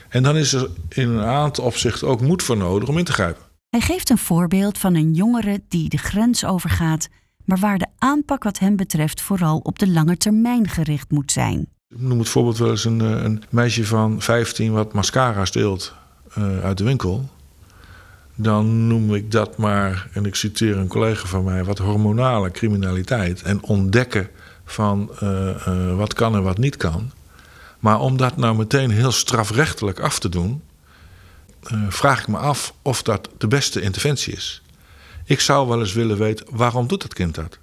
En 0.09 0.23
dan 0.23 0.37
is 0.37 0.53
er 0.53 0.71
in 0.89 1.09
een 1.09 1.25
aantal 1.25 1.65
opzichten 1.65 2.09
ook 2.09 2.21
moed 2.21 2.43
voor 2.43 2.57
nodig 2.57 2.89
om 2.89 2.99
in 2.99 3.05
te 3.05 3.13
grijpen. 3.13 3.43
Hij 3.71 3.81
geeft 3.81 4.11
een 4.11 4.19
voorbeeld 4.19 4.79
van 4.79 4.95
een 4.95 5.13
jongere 5.13 5.61
die 5.69 5.89
de 5.89 5.99
grens 5.99 6.45
overgaat 6.45 7.09
maar 7.47 7.59
waar 7.59 7.79
de 7.79 7.87
aanpak 7.99 8.45
wat 8.45 8.59
hem 8.59 8.77
betreft 8.77 9.21
vooral 9.21 9.59
op 9.59 9.79
de 9.79 9.89
lange 9.89 10.17
termijn 10.17 10.69
gericht 10.69 11.11
moet 11.11 11.33
zijn. 11.33 11.67
Ik 11.89 12.01
noem 12.01 12.19
het 12.19 12.29
voorbeeld 12.29 12.59
wel 12.59 12.71
eens 12.71 12.85
een, 12.85 13.01
eh, 13.01 13.23
een 13.23 13.43
meisje 13.49 13.87
van 13.87 14.23
15 14.23 14.73
wat 14.73 14.93
mascara 14.93 15.45
steelt 15.45 15.95
uh, 16.39 16.65
uit 16.65 16.79
de 16.79 16.85
winkel. 16.85 17.29
Dan 18.35 18.87
noem 18.87 19.15
ik 19.15 19.31
dat 19.31 19.57
maar, 19.57 20.09
en 20.13 20.27
ik 20.27 20.35
citeer 20.35 20.77
een 20.77 20.89
collega 20.89 21.27
van 21.27 21.45
mij, 21.45 21.65
wat 21.65 21.79
hormonale 21.79 22.51
criminaliteit. 22.51 23.43
En 23.43 23.63
ontdekken 23.63 24.29
van 24.65 25.11
uh, 25.23 25.97
wat 25.97 26.15
kan 26.15 26.35
en 26.35 26.43
wat 26.43 26.59
niet 26.59 26.77
kan. 26.77 27.11
Maar 27.79 28.01
om 28.01 28.17
dat 28.17 28.37
nou 28.37 28.57
meteen 28.57 28.91
heel 28.91 29.13
strafrechtelijk 29.13 30.01
af 30.01 30.19
te 30.19 30.29
doen, 30.29 30.63
vraag 31.89 32.21
ik 32.21 32.29
me 32.29 32.37
af 32.37 32.75
of 32.83 33.03
dat 33.03 33.29
de 33.39 33.47
beste 33.47 33.81
interventie 33.81 34.33
is. 34.33 34.63
Ik 35.27 35.41
zou 35.41 35.69
wel 35.69 35.81
eens 35.81 35.93
willen 35.93 36.19
weten, 36.19 36.47
waarom 36.51 36.87
doet 36.87 37.03
dat 37.03 37.15
kind 37.15 37.35
dat? 37.35 37.59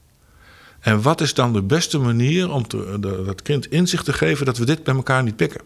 En 0.80 1.02
wat 1.02 1.22
is 1.22 1.34
dan 1.34 1.54
de 1.54 1.62
beste 1.62 1.98
manier 1.98 2.52
om 2.52 2.68
te, 2.68 2.98
dat 3.26 3.42
kind 3.42 3.72
inzicht 3.72 4.06
te 4.06 4.14
geven 4.14 4.46
dat 4.46 4.58
we 4.58 4.66
dit 4.66 4.84
bij 4.84 4.96
elkaar 4.96 5.24
niet 5.24 5.36
pikken? 5.36 5.62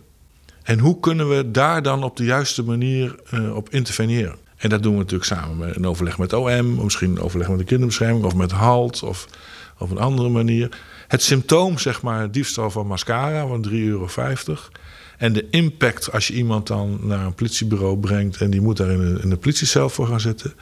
En 0.63 0.80
hoe 0.80 1.00
kunnen 1.00 1.30
we 1.30 1.51
daar 1.51 1.82
dan 1.82 2.04
op 2.04 2.18
de 2.18 2.24
juiste 2.24 2.63
manier 2.63 3.16
uh, 3.34 3.56
op 3.56 3.70
interveneren? 3.70 4.36
En 4.58 4.70
dat 4.70 4.84
doen 4.84 4.92
we 4.92 4.98
natuurlijk 4.98 5.30
samen 5.30 5.58
met 5.58 5.75
een 5.75 5.88
overleg 5.88 6.18
met 6.18 6.34
OM, 6.34 6.84
misschien 6.84 7.10
een 7.10 7.22
overleg 7.22 7.50
met 7.50 7.58
de 7.58 7.63
kinderbescherming 7.63 8.25
of 8.25 8.36
met 8.36 8.51
HALT 8.51 9.04
of 9.04 9.27
op 9.77 9.92
een 9.92 9.98
andere 9.98 10.30
manier. 10.30 10.77
Het 11.08 11.24
symptoom, 11.24 11.77
zeg 11.77 12.01
maar, 12.01 12.32
diefstal 12.32 12.72
van 12.72 12.88
mascara 12.88 13.48
van 13.48 13.68
3,50 13.70 13.74
euro. 13.74 14.08
En 15.18 15.34
de 15.34 15.48
impact 15.50 16.12
als 16.12 16.27
je 16.27 16.34
iemand 16.34 16.68
dan 16.68 17.00
naar 17.01 17.25
een 17.25 17.34
politiebureau 17.34 17.98
brengt 17.98 18.42
en 18.42 18.50
die 18.50 18.62
moet 18.62 18.77
daar 18.77 18.89
in 18.89 19.13
de, 19.13 19.22
in 19.22 19.30
de 19.30 19.38
politiecel 19.38 19.89
voor 19.89 20.08
gaan 20.08 20.19
zitten 20.19 20.54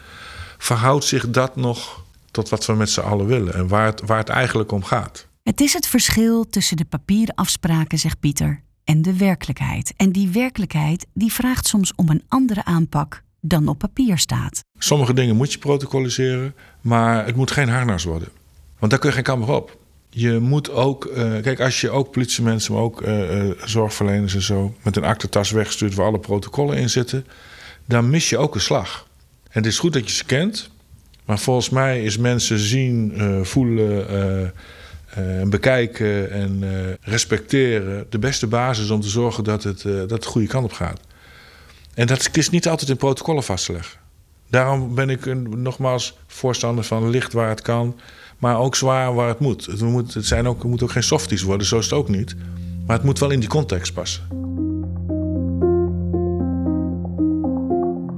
verhoudt 0.65 1.05
zich 1.05 1.29
dat 1.29 1.55
nog 1.55 2.03
tot 2.31 2.49
wat 2.49 2.65
we 2.65 2.73
met 2.73 2.89
z'n 2.89 2.99
allen 2.99 3.25
willen 3.25 3.53
en 3.53 3.67
waar 3.67 3.85
het, 3.85 4.01
waar 4.05 4.17
het 4.17 4.29
eigenlijk 4.29 4.71
om 4.71 4.83
gaat? 4.83 5.27
Het 5.43 5.61
is 5.61 5.73
het 5.73 5.87
verschil 5.87 6.49
tussen 6.49 6.77
de 6.77 6.85
papieren 6.85 7.35
afspraken, 7.35 7.97
zegt 7.97 8.19
Pieter, 8.19 8.61
en 8.83 9.01
de 9.01 9.17
werkelijkheid. 9.17 9.93
En 9.97 10.11
die 10.11 10.29
werkelijkheid 10.29 11.05
die 11.13 11.33
vraagt 11.33 11.67
soms 11.67 11.93
om 11.95 12.09
een 12.09 12.23
andere 12.27 12.63
aanpak 12.63 13.23
dan 13.41 13.67
op 13.67 13.77
papier 13.77 14.17
staat. 14.17 14.63
Sommige 14.77 15.13
dingen 15.13 15.35
moet 15.35 15.51
je 15.51 15.59
protocoliseren, 15.59 16.55
maar 16.81 17.25
het 17.25 17.35
moet 17.35 17.51
geen 17.51 17.69
harnas 17.69 18.03
worden. 18.03 18.29
Want 18.79 18.91
daar 18.91 18.99
kun 18.99 19.09
je 19.09 19.15
geen 19.15 19.23
kamer 19.23 19.51
op. 19.51 19.77
Je 20.09 20.39
moet 20.39 20.69
ook, 20.71 21.05
uh, 21.05 21.15
kijk, 21.41 21.59
als 21.59 21.81
je 21.81 21.89
ook 21.89 22.11
politiemensen, 22.11 22.73
maar 22.73 22.81
ook 22.81 23.01
uh, 23.01 23.45
uh, 23.45 23.51
zorgverleners 23.63 24.35
en 24.35 24.41
zo 24.41 24.75
met 24.81 24.95
een 24.95 25.03
aktentas 25.03 25.51
wegstuurt 25.51 25.95
waar 25.95 26.07
alle 26.07 26.19
protocollen 26.19 26.77
in 26.77 26.89
zitten, 26.89 27.25
dan 27.85 28.09
mis 28.09 28.29
je 28.29 28.37
ook 28.37 28.55
een 28.55 28.61
slag. 28.61 29.07
Het 29.55 29.65
is 29.65 29.79
goed 29.79 29.93
dat 29.93 30.09
je 30.09 30.15
ze 30.15 30.25
kent. 30.25 30.69
Maar 31.25 31.39
volgens 31.39 31.69
mij 31.69 32.03
is 32.03 32.17
mensen 32.17 32.59
zien, 32.59 33.13
uh, 33.17 33.41
voelen, 33.41 34.13
uh, 34.13 34.41
uh, 35.41 35.47
bekijken 35.47 36.31
en 36.31 36.63
respecteren 37.01 38.05
de 38.09 38.19
beste 38.19 38.47
basis 38.47 38.89
om 38.89 39.01
te 39.01 39.09
zorgen 39.09 39.43
dat 39.43 39.63
het, 39.63 39.81
dat 39.81 40.23
de 40.23 40.27
goede 40.27 40.47
kant 40.47 40.65
op 40.65 40.73
gaat. 40.73 40.99
En 41.93 42.07
dat 42.07 42.29
is 42.31 42.49
niet 42.49 42.67
altijd 42.67 42.89
in 42.89 42.97
protocollen 42.97 43.43
vast 43.43 43.65
te 43.65 43.71
leggen. 43.71 43.99
Daarom 44.49 44.95
ben 44.95 45.09
ik 45.09 45.25
een, 45.25 45.61
nogmaals 45.61 46.17
voorstander 46.27 46.83
van 46.83 47.09
licht 47.09 47.33
waar 47.33 47.49
het 47.49 47.61
kan, 47.61 47.99
maar 48.37 48.59
ook 48.59 48.75
zwaar 48.75 49.13
waar 49.13 49.27
het 49.27 49.39
moet. 49.39 49.65
Het, 49.65 49.81
moet, 49.81 50.13
het, 50.13 50.25
zijn 50.25 50.47
ook, 50.47 50.57
het 50.57 50.69
moet 50.69 50.83
ook 50.83 50.91
geen 50.91 51.03
softies 51.03 51.41
worden, 51.41 51.67
zo 51.67 51.77
is 51.77 51.85
het 51.85 51.93
ook 51.93 52.09
niet. 52.09 52.35
Maar 52.85 52.95
het 52.95 53.05
moet 53.05 53.19
wel 53.19 53.31
in 53.31 53.39
die 53.39 53.49
context 53.49 53.93
passen. 53.93 54.44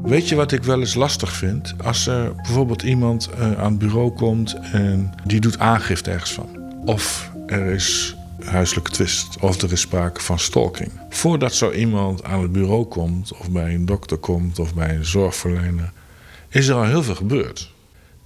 Weet 0.07 0.29
je 0.29 0.35
wat 0.35 0.51
ik 0.51 0.63
wel 0.63 0.79
eens 0.79 0.93
lastig 0.93 1.31
vind? 1.31 1.73
Als 1.83 2.07
er 2.07 2.35
bijvoorbeeld 2.35 2.81
iemand 2.81 3.29
uh, 3.29 3.59
aan 3.59 3.71
het 3.71 3.77
bureau 3.77 4.11
komt 4.11 4.55
en 4.71 5.13
die 5.25 5.39
doet 5.39 5.59
aangifte 5.59 6.11
ergens 6.11 6.31
van. 6.31 6.73
Of 6.85 7.31
er 7.47 7.65
is 7.65 8.15
huiselijke 8.43 8.91
twist 8.91 9.39
of 9.39 9.61
er 9.61 9.71
is 9.71 9.81
sprake 9.81 10.21
van 10.21 10.39
stalking. 10.39 10.91
Voordat 11.09 11.53
zo 11.53 11.71
iemand 11.71 12.23
aan 12.23 12.41
het 12.41 12.51
bureau 12.51 12.85
komt 12.85 13.33
of 13.37 13.49
bij 13.49 13.73
een 13.73 13.85
dokter 13.85 14.17
komt 14.17 14.59
of 14.59 14.73
bij 14.73 14.95
een 14.95 15.05
zorgverlener, 15.05 15.91
is 16.49 16.67
er 16.67 16.75
al 16.75 16.85
heel 16.85 17.03
veel 17.03 17.15
gebeurd. 17.15 17.71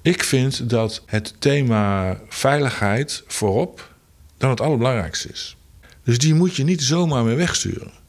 Ik 0.02 0.24
vind 0.24 0.70
dat 0.70 1.04
het 1.06 1.34
thema 1.39 2.17
veiligheid 2.28 3.24
voorop 3.28 3.94
dan 4.38 4.50
het 4.50 4.62
allerbelangrijkste 4.62 5.30
is. 5.30 5.58
Dus 6.04 6.17
die 6.17 6.34
moet 6.34 6.56
je 6.56 6.63
niet 6.63 6.84
zomaar 6.84 7.24
meer 7.24 7.38
wegsturen 7.38 8.01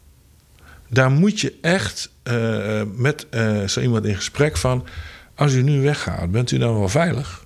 daar 0.92 1.10
moet 1.10 1.40
je 1.40 1.54
echt 1.60 2.10
uh, 2.24 2.82
met 2.96 3.26
uh, 3.30 3.64
zo 3.64 3.80
iemand 3.80 4.04
in 4.04 4.14
gesprek 4.14 4.56
van... 4.56 4.84
als 5.34 5.52
u 5.52 5.62
nu 5.62 5.80
weggaat, 5.80 6.30
bent 6.30 6.50
u 6.50 6.58
dan 6.58 6.78
wel 6.78 6.88
veilig? 6.88 7.44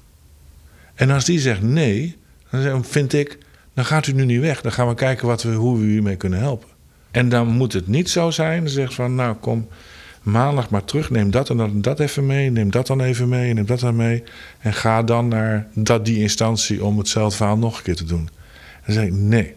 En 0.94 1.11
als 1.11 1.24
die 1.24 1.40
zegt 1.40 1.62
nee, 1.62 2.16
dan 2.50 2.85
vind 2.85 3.12
ik... 3.12 3.38
dan 3.74 3.85
gaat 3.85 4.06
u 4.06 4.12
nu 4.12 4.24
niet 4.24 4.40
weg. 4.40 4.61
Dan 4.61 4.72
gaan 4.72 4.88
we 4.88 4.94
kijken 4.94 5.26
wat 5.26 5.42
we, 5.42 5.52
hoe 5.52 5.78
we 5.78 5.85
u 5.85 6.02
mee 6.02 6.16
kunnen 6.16 6.38
helpen. 6.38 6.68
En 7.11 7.28
dan 7.28 7.48
moet 7.48 7.72
het 7.72 7.87
niet 7.87 8.11
zo 8.11 8.30
zijn, 8.30 8.61
dan 8.62 8.72
zegt 8.72 8.94
van... 8.94 9.14
nou, 9.14 9.37
kom 9.37 9.68
maandag 10.22 10.70
maar 10.70 10.85
terug, 10.85 11.11
neem 11.11 11.30
dat 11.30 11.50
en 11.50 11.56
dat, 11.56 11.82
dat 11.85 12.00
even 12.00 12.26
mee... 12.26 12.50
neem 12.50 12.70
dat 12.70 12.87
dan 12.87 13.00
even 13.00 13.28
mee, 13.28 13.52
neem 13.52 13.66
dat 13.66 13.80
dan 13.80 13.96
mee... 13.96 14.22
en 14.59 14.72
ga 14.72 15.02
dan 15.02 15.28
naar 15.28 15.66
dat, 15.74 16.04
die 16.04 16.18
instantie 16.18 16.85
om 16.85 16.98
hetzelfde 16.98 17.37
verhaal 17.37 17.59
nog 17.59 17.76
een 17.76 17.82
keer 17.82 17.96
te 17.96 18.04
doen. 18.04 18.28
Dan 18.85 18.94
zeg 18.94 19.04
ik, 19.04 19.12
nee, 19.12 19.54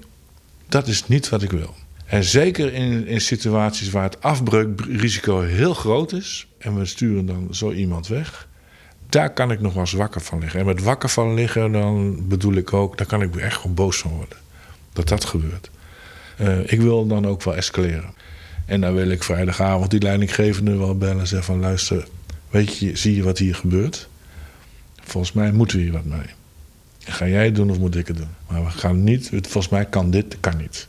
dat 0.67 0.87
is 0.87 1.07
niet 1.07 1.29
wat 1.29 1.41
ik 1.41 1.51
wil. 1.51 1.75
En 2.09 2.23
zeker 2.23 2.73
in, 2.73 3.07
in 3.07 3.21
situaties 3.21 3.89
waar 3.89 4.03
het 4.03 4.21
afbreukrisico 4.21 5.41
heel 5.41 5.73
groot 5.73 6.11
is 6.11 6.47
en 6.57 6.77
we 6.77 6.85
sturen 6.85 7.25
dan 7.25 7.47
zo 7.51 7.71
iemand 7.71 8.07
weg, 8.07 8.47
daar 9.09 9.33
kan 9.33 9.51
ik 9.51 9.59
nog 9.59 9.73
wel 9.73 9.81
eens 9.81 9.91
wakker 9.91 10.21
van 10.21 10.39
liggen. 10.39 10.59
En 10.59 10.65
met 10.65 10.83
wakker 10.83 11.09
van 11.09 11.33
liggen, 11.33 11.71
dan 11.71 12.27
bedoel 12.27 12.53
ik 12.53 12.73
ook, 12.73 12.97
daar 12.97 13.07
kan 13.07 13.21
ik 13.21 13.35
echt 13.35 13.55
gewoon 13.55 13.75
boos 13.75 13.97
van 13.97 14.11
worden. 14.11 14.37
Dat 14.93 15.07
dat 15.07 15.25
gebeurt. 15.25 15.69
Uh, 16.41 16.71
ik 16.71 16.81
wil 16.81 17.07
dan 17.07 17.27
ook 17.27 17.43
wel 17.43 17.55
escaleren. 17.55 18.13
En 18.65 18.81
dan 18.81 18.93
wil 18.93 19.09
ik 19.09 19.23
vrijdagavond 19.23 19.91
die 19.91 20.01
leidinggevende 20.01 20.77
wel 20.77 20.97
bellen 20.97 21.19
en 21.19 21.27
zeggen 21.27 21.53
van 21.53 21.59
luister, 21.59 22.07
weet 22.49 22.77
je, 22.77 22.97
zie 22.97 23.15
je 23.15 23.23
wat 23.23 23.37
hier 23.37 23.55
gebeurt? 23.55 24.09
Volgens 25.03 25.33
mij 25.33 25.51
moeten 25.51 25.77
we 25.77 25.83
hier 25.83 25.91
wat 25.91 26.05
mee. 26.05 26.27
Ga 27.03 27.27
jij 27.27 27.45
het 27.45 27.55
doen 27.55 27.69
of 27.69 27.79
moet 27.79 27.95
ik 27.95 28.07
het 28.07 28.17
doen? 28.17 28.35
Maar 28.47 28.63
we 28.63 28.69
gaan 28.69 29.03
niet, 29.03 29.29
volgens 29.29 29.69
mij 29.69 29.85
kan 29.85 30.11
dit, 30.11 30.37
kan 30.39 30.57
niet. 30.57 30.87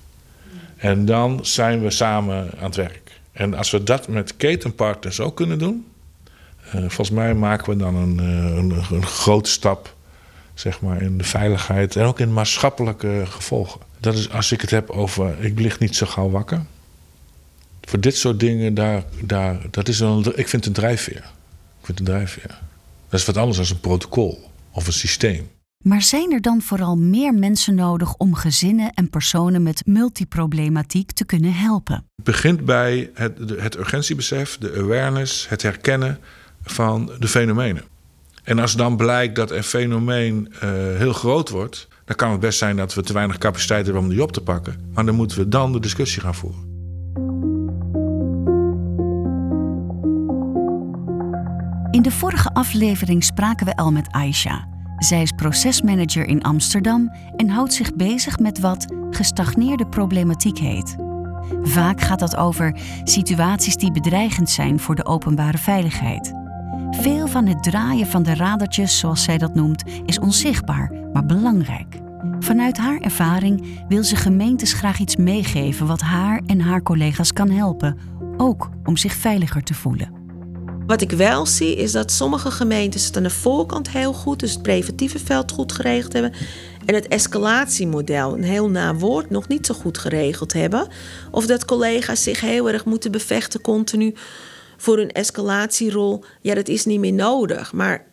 En 0.81 1.05
dan 1.05 1.39
zijn 1.43 1.83
we 1.83 1.91
samen 1.91 2.51
aan 2.59 2.65
het 2.65 2.77
werk. 2.77 3.21
En 3.33 3.55
als 3.55 3.71
we 3.71 3.83
dat 3.83 4.09
met 4.09 4.37
ketenpartners 4.37 5.21
ook 5.21 5.37
kunnen 5.37 5.59
doen, 5.59 5.87
uh, 6.67 6.73
volgens 6.73 7.11
mij 7.11 7.35
maken 7.35 7.71
we 7.71 7.77
dan 7.77 7.95
een, 7.95 8.21
uh, 8.21 8.57
een, 8.57 8.83
een, 8.91 9.07
grote 9.07 9.51
stap 9.51 9.95
zeg 10.55 10.81
maar, 10.81 11.03
in 11.03 11.19
de 11.19 11.25
veiligheid 11.25 11.97
en 11.97 12.05
ook 12.05 12.21
in 12.21 12.33
maatschappelijke 12.33 13.23
gevolgen. 13.27 13.81
Dat 13.99 14.15
is 14.15 14.31
als 14.31 14.53
ik 14.53 14.61
het 14.61 14.71
heb 14.71 14.91
over 14.91 15.45
ik 15.45 15.59
lig 15.59 15.79
niet 15.79 15.97
zo 15.97 16.07
gauw 16.07 16.31
wakker. 16.31 16.65
Voor 17.81 18.01
dit 18.01 18.17
soort 18.17 18.41
dingen, 18.41 18.75
daar, 18.75 19.03
daar, 19.23 19.59
dat 19.71 19.89
is 19.89 20.01
een, 20.01 20.19
ik 20.19 20.49
vind 20.49 20.53
het 20.53 20.67
een 20.67 20.73
drijfveer. 20.73 21.25
met 21.87 21.97
de 21.97 22.03
drijfveer. 22.05 22.59
Dat 23.09 23.21
is 23.21 23.27
wat 23.27 23.37
anders 23.37 23.57
dan 23.57 23.67
een 23.77 23.81
protocol 23.81 24.51
of 24.71 24.87
een 24.87 24.93
systeem. 24.93 25.51
Maar 25.85 26.03
zijn 26.03 26.33
er 26.33 26.41
dan 26.41 26.63
vooral 26.63 26.97
meer 26.97 27.35
mensen 27.35 27.75
nodig 27.75 28.15
om 28.15 28.35
gezinnen 28.35 28.93
en 28.95 29.11
personen 29.11 29.63
met 29.63 29.87
multiproblematiek 29.87 31.13
te 31.13 31.25
kunnen 31.25 31.53
helpen? 31.53 31.95
Het 31.95 32.25
begint 32.25 32.65
bij 32.65 33.11
het, 33.15 33.39
het 33.57 33.77
urgentiebesef, 33.77 34.59
de 34.59 34.75
awareness, 34.77 35.49
het 35.49 35.63
herkennen 35.63 36.19
van 36.63 37.13
de 37.19 37.29
fenomenen. 37.29 37.83
En 38.43 38.59
als 38.59 38.77
dan 38.77 38.97
blijkt 38.97 39.35
dat 39.35 39.51
een 39.51 39.63
fenomeen 39.63 40.49
uh, 40.55 40.61
heel 40.97 41.13
groot 41.13 41.49
wordt, 41.49 41.89
dan 42.05 42.17
kan 42.17 42.31
het 42.31 42.41
best 42.41 42.59
zijn 42.59 42.77
dat 42.77 42.95
we 42.95 43.03
te 43.03 43.13
weinig 43.13 43.39
capaciteit 43.39 43.85
hebben 43.85 44.03
om 44.03 44.09
die 44.09 44.23
op 44.23 44.33
te 44.33 44.41
pakken. 44.41 44.91
Maar 44.95 45.05
dan 45.05 45.15
moeten 45.15 45.39
we 45.39 45.49
dan 45.49 45.73
de 45.73 45.81
discussie 45.81 46.23
gaan 46.23 46.35
voeren. 46.35 46.69
In 51.91 52.03
de 52.03 52.11
vorige 52.11 52.55
aflevering 52.55 53.25
spraken 53.25 53.67
we 53.67 53.77
al 53.77 53.93
met 53.93 54.11
Aisha. 54.11 54.69
Zij 55.01 55.23
is 55.23 55.33
procesmanager 55.33 56.27
in 56.27 56.43
Amsterdam 56.43 57.13
en 57.37 57.49
houdt 57.49 57.73
zich 57.73 57.95
bezig 57.95 58.39
met 58.39 58.59
wat 58.59 58.95
gestagneerde 59.11 59.87
problematiek 59.87 60.59
heet. 60.59 60.97
Vaak 61.63 62.01
gaat 62.01 62.19
dat 62.19 62.37
over 62.37 62.77
situaties 63.05 63.77
die 63.77 63.93
bedreigend 63.93 64.51
zijn 64.51 64.81
voor 64.81 64.95
de 64.95 65.05
openbare 65.05 65.59
veiligheid. 65.59 66.33
Veel 66.91 67.27
van 67.27 67.47
het 67.47 67.63
draaien 67.63 68.07
van 68.07 68.23
de 68.23 68.35
radertjes, 68.35 68.99
zoals 68.99 69.23
zij 69.23 69.39
dat 69.39 69.55
noemt, 69.55 69.85
is 70.07 70.19
onzichtbaar, 70.19 70.93
maar 71.13 71.27
belangrijk. 71.27 71.97
Vanuit 72.41 72.79
haar 72.79 73.01
ervaring 73.01 73.85
wil 73.89 74.05
ze 74.05 74.17
gemeentes 74.17 74.73
graag 74.73 74.99
iets 74.99 75.17
meegeven 75.17 75.87
wat 75.87 76.01
haar 76.01 76.41
en 76.47 76.61
haar 76.61 76.83
collega's 76.83 77.33
kan 77.33 77.51
helpen, 77.51 77.99
ook 78.37 78.71
om 78.85 78.97
zich 78.97 79.13
veiliger 79.13 79.63
te 79.63 79.75
voelen. 79.75 80.20
Wat 80.91 81.01
ik 81.01 81.11
wel 81.11 81.47
zie 81.47 81.77
is 81.77 81.93
dat 81.93 82.13
sommige 82.13 82.51
gemeentes 82.51 83.05
het 83.07 83.17
aan 83.17 83.23
de 83.23 83.31
voorkant 83.31 83.91
heel 83.91 84.13
goed, 84.13 84.41
dus 84.41 84.53
het 84.53 84.63
preventieve 84.63 85.19
veld 85.19 85.53
goed 85.53 85.73
geregeld 85.73 86.13
hebben. 86.13 86.33
En 86.87 86.95
het 86.95 87.09
escalatiemodel, 87.09 88.35
een 88.35 88.43
heel 88.43 88.71
na 88.71 88.95
woord, 88.95 89.31
nog 89.31 89.49
niet 89.49 89.67
zo 89.67 89.75
goed 89.75 89.99
geregeld 89.99 90.53
hebben. 90.53 90.89
Of 91.31 91.47
dat 91.47 91.65
collega's 91.65 92.23
zich 92.23 92.41
heel 92.41 92.71
erg 92.71 92.85
moeten 92.85 93.11
bevechten 93.11 93.61
continu 93.61 94.15
voor 94.77 94.97
hun 94.97 95.11
escalatierol. 95.11 96.25
Ja, 96.41 96.55
dat 96.55 96.69
is 96.69 96.85
niet 96.85 97.01
meer 97.01 97.13
nodig, 97.13 97.73
maar 97.73 98.07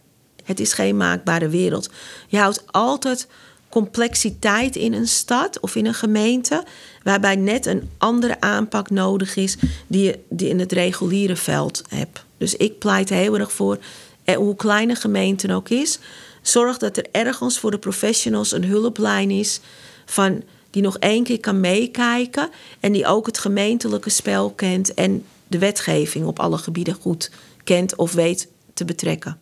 het 0.43 0.59
is 0.59 0.73
geen 0.73 0.97
maakbare 0.97 1.49
wereld. 1.49 1.89
Je 2.27 2.37
houdt 2.37 2.63
altijd 2.65 3.27
complexiteit 3.69 4.75
in 4.75 4.93
een 4.93 5.07
stad 5.07 5.59
of 5.59 5.75
in 5.75 5.85
een 5.85 5.93
gemeente, 5.93 6.63
waarbij 7.03 7.35
net 7.35 7.65
een 7.65 7.89
andere 7.97 8.41
aanpak 8.41 8.89
nodig 8.89 9.35
is 9.35 9.57
die 9.87 10.03
je 10.03 10.19
die 10.29 10.49
in 10.49 10.59
het 10.59 10.71
reguliere 10.71 11.35
veld 11.35 11.81
hebt. 11.89 12.25
Dus 12.37 12.55
ik 12.55 12.79
pleit 12.79 13.09
heel 13.09 13.39
erg 13.39 13.51
voor, 13.51 13.77
eh, 14.23 14.35
hoe 14.35 14.55
klein 14.55 14.89
een 14.89 14.95
gemeente 14.95 15.53
ook 15.53 15.69
is, 15.69 15.99
zorg 16.41 16.77
dat 16.77 16.97
er 16.97 17.05
ergens 17.11 17.59
voor 17.59 17.71
de 17.71 17.77
professionals 17.77 18.51
een 18.51 18.65
hulplijn 18.65 19.31
is 19.31 19.59
van 20.05 20.43
die 20.69 20.81
nog 20.81 20.97
één 20.97 21.23
keer 21.23 21.39
kan 21.39 21.59
meekijken 21.59 22.49
en 22.79 22.91
die 22.91 23.05
ook 23.05 23.25
het 23.25 23.37
gemeentelijke 23.37 24.09
spel 24.09 24.51
kent 24.51 24.93
en 24.93 25.25
de 25.47 25.57
wetgeving 25.57 26.25
op 26.25 26.39
alle 26.39 26.57
gebieden 26.57 26.93
goed 26.93 27.31
kent 27.63 27.95
of 27.95 28.13
weet 28.13 28.47
te 28.73 28.85
betrekken. 28.85 29.39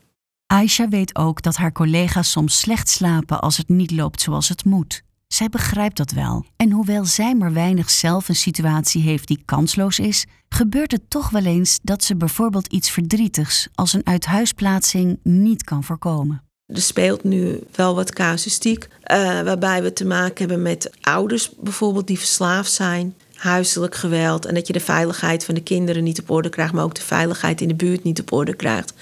Aisha 0.48 0.90
weet 0.90 1.16
ook 1.16 1.42
dat 1.42 1.56
haar 1.56 1.72
collega's 1.72 2.32
soms 2.32 2.60
slecht 2.60 2.90
slapen 2.90 3.42
als 3.42 3.58
het 3.58 3.70
niet 3.70 3.92
loopt 3.92 4.22
zoals 4.22 4.50
het 4.50 4.66
moet. 4.66 5.05
Zij 5.28 5.50
begrijpt 5.50 5.98
dat 5.98 6.12
wel. 6.12 6.46
En 6.56 6.72
hoewel 6.72 7.06
zij 7.06 7.36
maar 7.36 7.54
weinig 7.54 7.90
zelf 7.90 8.30
een 8.30 8.36
situatie 8.36 9.02
heeft 9.02 9.28
die 9.28 9.42
kansloos 9.46 10.00
is, 10.00 10.26
gebeurt 10.50 10.92
het 10.92 11.10
toch 11.10 11.30
wel 11.30 11.46
eens 11.46 11.80
dat 11.84 12.04
ze 12.04 12.16
bijvoorbeeld 12.16 12.68
iets 12.68 12.92
verdrietigs 12.92 13.68
als 13.74 13.94
een 13.94 14.06
uithuisplaatsing 14.06 15.20
niet 15.24 15.64
kan 15.64 15.84
voorkomen. 15.84 16.44
Er 16.66 16.82
speelt 16.82 17.24
nu 17.24 17.64
wel 17.76 17.96
wat 17.96 18.14
casuïstiek, 18.14 18.88
uh, 18.88 19.18
waarbij 19.42 19.84
we 19.84 19.94
te 19.94 20.06
maken 20.06 20.38
hebben 20.38 20.62
met 20.62 20.92
ouders 21.02 21.52
bijvoorbeeld 21.60 22.08
die 22.08 22.20
verslaafd 22.20 22.72
zijn, 22.72 23.16
huiselijk 23.36 23.96
geweld 23.96 24.46
en 24.46 24.54
dat 24.54 24.68
je 24.68 24.74
de 24.74 24.80
veiligheid 24.80 25.46
van 25.46 25.56
de 25.56 25.64
kinderen 25.64 26.04
niet 26.04 26.20
op 26.20 26.30
orde 26.30 26.50
krijgt, 26.50 26.74
maar 26.74 26.84
ook 26.84 26.96
de 26.96 27.02
veiligheid 27.02 27.62
in 27.62 27.68
de 27.68 27.76
buurt 27.76 28.04
niet 28.04 28.20
op 28.20 28.32
orde 28.32 28.56
krijgt. 28.56 28.94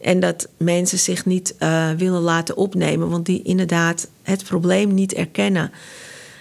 En 0.00 0.20
dat 0.20 0.48
mensen 0.56 0.98
zich 0.98 1.26
niet 1.26 1.54
uh, 1.58 1.90
willen 1.90 2.20
laten 2.20 2.56
opnemen, 2.56 3.08
want 3.10 3.26
die 3.26 3.42
inderdaad 3.42 4.08
het 4.22 4.44
probleem 4.44 4.94
niet 4.94 5.12
erkennen. 5.12 5.72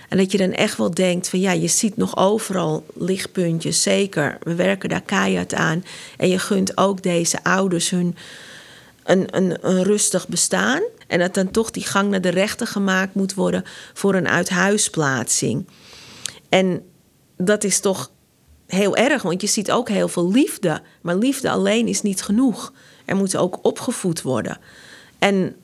En 0.10 0.18
dat 0.18 0.32
je 0.32 0.38
dan 0.38 0.52
echt 0.52 0.78
wel 0.78 0.92
denkt 0.92 1.30
van 1.30 1.40
ja, 1.40 1.52
je 1.52 1.68
ziet 1.68 1.98
nog 1.98 2.18
overal 2.18 2.86
lichtpuntjes, 2.96 3.82
zeker. 3.82 4.38
We 4.44 4.56
werken 4.56 4.90
daar 4.90 5.02
keihard 5.02 5.54
aan. 5.54 5.84
En 6.18 6.30
je 6.30 6.40
gunt 6.40 6.78
ook 6.78 7.04
deze 7.04 7.44
ouders 7.44 7.90
hun 7.90 8.16
een, 9.04 9.28
een, 9.32 9.58
een 9.62 9.84
rustig 9.84 10.28
bestaan. 10.28 10.82
En 11.08 11.20
dat 11.20 11.34
dan 11.34 11.52
toch 11.52 11.72
die 11.72 11.86
gang 11.86 12.10
naar 12.10 12.22
de 12.22 12.30
rechter 12.30 12.68
gemaakt 12.68 13.16
moet 13.16 13.34
worden 13.34 13.64
voor 13.94 14.16
een 14.16 14.28
uithuisplaatsing. 14.28 15.68
En 16.50 16.82
dat 17.38 17.64
is 17.64 17.80
toch 17.80 18.12
heel 18.70 18.96
erg, 18.96 19.22
want 19.22 19.42
je 19.42 19.48
ziet 19.48 19.72
ook 19.72 19.90
heel 19.90 20.08
veel 20.08 20.32
liefde. 20.32 20.82
Maar 21.02 21.16
liefde 21.16 21.50
alleen 21.50 21.88
is 21.88 22.02
niet 22.02 22.22
genoeg. 22.22 22.74
Er 23.06 23.16
moet 23.16 23.38
ook 23.38 23.60
opgevoed 23.62 24.22
worden. 24.22 24.58
En 25.20 25.56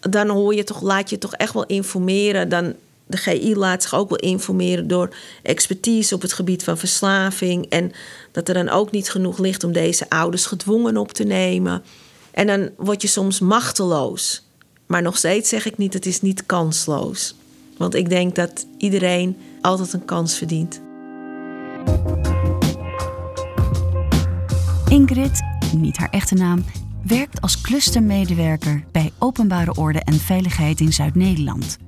dan 0.00 0.28
hoor 0.28 0.54
je 0.54 0.64
toch, 0.64 0.82
laat 0.82 1.10
je 1.10 1.18
toch 1.18 1.34
echt 1.34 1.52
wel 1.52 1.66
informeren. 1.66 2.48
Dan, 2.48 2.74
de 3.06 3.16
GI 3.16 3.56
laat 3.56 3.82
zich 3.82 3.94
ook 3.94 4.08
wel 4.08 4.18
informeren 4.18 4.88
door 4.88 5.16
expertise 5.42 6.14
op 6.14 6.22
het 6.22 6.32
gebied 6.32 6.64
van 6.64 6.78
verslaving. 6.78 7.66
En 7.68 7.92
dat 8.32 8.48
er 8.48 8.54
dan 8.54 8.68
ook 8.68 8.90
niet 8.90 9.10
genoeg 9.10 9.38
ligt 9.38 9.64
om 9.64 9.72
deze 9.72 10.08
ouders 10.08 10.46
gedwongen 10.46 10.96
op 10.96 11.12
te 11.12 11.24
nemen. 11.24 11.82
En 12.30 12.46
dan 12.46 12.70
word 12.76 13.02
je 13.02 13.08
soms 13.08 13.40
machteloos. 13.40 14.44
Maar 14.86 15.02
nog 15.02 15.16
steeds 15.16 15.48
zeg 15.48 15.66
ik 15.66 15.78
niet, 15.78 15.92
het 15.92 16.06
is 16.06 16.20
niet 16.20 16.46
kansloos. 16.46 17.34
Want 17.76 17.94
ik 17.94 18.08
denk 18.08 18.34
dat 18.34 18.66
iedereen 18.78 19.36
altijd 19.60 19.92
een 19.92 20.04
kans 20.04 20.36
verdient. 20.36 20.80
Ingrid, 24.88 25.42
niet 25.76 25.96
haar 25.96 26.10
echte 26.10 26.34
naam, 26.34 26.64
werkt 27.02 27.40
als 27.40 27.60
clustermedewerker 27.60 28.84
bij 28.92 29.12
Openbare 29.18 29.74
Orde 29.74 30.00
en 30.00 30.20
Veiligheid 30.20 30.80
in 30.80 30.92
Zuid-Nederland. 30.92 31.78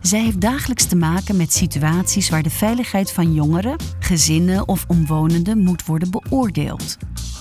Zij 0.00 0.20
heeft 0.20 0.40
dagelijks 0.40 0.84
te 0.84 0.96
maken 0.96 1.36
met 1.36 1.52
situaties 1.52 2.28
waar 2.28 2.42
de 2.42 2.50
veiligheid 2.50 3.12
van 3.12 3.34
jongeren, 3.34 3.76
gezinnen 3.98 4.68
of 4.68 4.84
omwonenden 4.88 5.58
moet 5.58 5.86
worden 5.86 6.10
beoordeeld. 6.10 6.96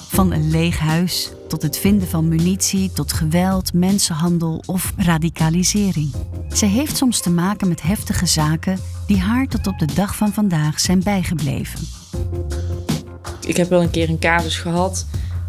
Van 0.10 0.32
een 0.32 0.49
leeg 0.49 0.80
huis 0.80 1.32
tot 1.47 1.62
het 1.62 1.78
vinden 1.78 2.08
van 2.08 2.28
munitie, 2.28 2.91
tot 2.91 3.13
geweld, 3.13 3.73
mensenhandel 3.73 4.63
of 4.65 4.93
radicalisering. 4.97 6.12
Zij 6.47 6.67
heeft 6.69 6.97
soms 6.97 7.21
te 7.21 7.30
maken 7.30 7.67
met 7.67 7.82
heftige 7.82 8.26
zaken 8.26 8.80
die 9.08 9.19
haar 9.19 9.47
tot 9.47 9.67
op 9.67 9.80
de 9.80 9.93
dag 9.93 10.15
van 10.15 10.34
vandaag 10.34 10.80
zijn 10.80 11.04
bijgebleven. 11.04 12.03
Ik 13.45 13.58
heb 13.58 13.69
wel 13.69 13.82
een 13.82 13.91
keer 13.91 14.10
een 14.10 14.19
casus 14.19 14.58
gehad 14.58 15.06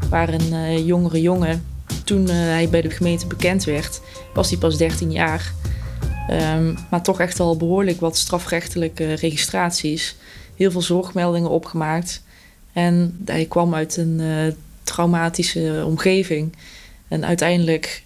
waar 0.08 0.28
een 0.28 0.52
uh, 0.52 0.86
jongere 0.86 1.20
jongen, 1.20 1.64
toen 2.04 2.22
uh, 2.22 2.30
hij 2.30 2.68
bij 2.68 2.80
de 2.80 2.90
gemeente 2.90 3.26
bekend 3.26 3.64
werd, 3.64 4.00
was 4.34 4.50
hij 4.50 4.58
pas 4.58 4.76
13 4.76 5.12
jaar. 5.12 5.52
Um, 6.30 6.76
maar 6.90 7.02
toch 7.02 7.20
echt 7.20 7.40
al 7.40 7.56
behoorlijk 7.56 8.00
wat 8.00 8.16
strafrechtelijke 8.16 9.12
registraties. 9.12 10.16
Heel 10.56 10.70
veel 10.70 10.82
zorgmeldingen 10.82 11.50
opgemaakt. 11.50 12.22
En 12.72 13.22
hij 13.24 13.44
kwam 13.44 13.74
uit 13.74 13.96
een 13.96 14.18
uh, 14.20 14.52
traumatische 14.82 15.82
omgeving. 15.86 16.52
En 17.08 17.24
uiteindelijk 17.24 18.02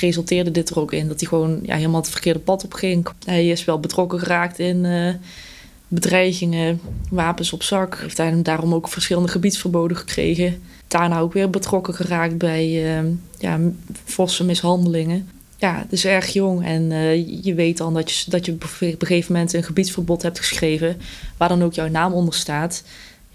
resulteerde 0.00 0.50
dit 0.50 0.70
er 0.70 0.80
ook 0.80 0.92
in 0.92 1.08
dat 1.08 1.20
hij 1.20 1.28
gewoon 1.28 1.60
ja, 1.62 1.76
helemaal 1.76 2.00
het 2.00 2.10
verkeerde 2.10 2.38
pad 2.38 2.64
op 2.64 2.72
ging. 2.72 3.08
Hij 3.24 3.48
is 3.48 3.64
wel 3.64 3.80
betrokken 3.80 4.18
geraakt 4.18 4.58
in 4.58 4.84
bedreigingen, 5.88 6.80
wapens 7.10 7.52
op 7.52 7.62
zak. 7.62 7.98
Heeft 7.98 8.16
hij 8.16 8.42
daarom 8.42 8.74
ook 8.74 8.88
verschillende 8.88 9.28
gebiedsverboden 9.28 9.96
gekregen. 9.96 10.62
Daarna 10.88 11.18
ook 11.18 11.32
weer 11.32 11.50
betrokken 11.50 11.94
geraakt 11.94 12.38
bij 12.38 12.98
uh, 12.98 13.10
ja, 13.38 13.58
forse 14.04 14.44
mishandelingen. 14.44 15.28
Ja, 15.58 15.78
het 15.78 15.92
is 15.92 16.04
erg 16.04 16.32
jong 16.32 16.64
en 16.64 16.90
je 17.42 17.54
weet 17.54 17.76
dan 17.76 17.94
dat 17.94 18.10
je, 18.10 18.30
dat 18.30 18.46
je 18.46 18.52
op 18.52 18.62
een 18.62 18.96
gegeven 18.98 19.32
moment 19.32 19.52
een 19.52 19.62
gebiedsverbod 19.62 20.22
hebt 20.22 20.38
geschreven, 20.38 20.96
waar 21.36 21.48
dan 21.48 21.62
ook 21.62 21.74
jouw 21.74 21.88
naam 21.88 22.12
onder 22.12 22.34
staat 22.34 22.82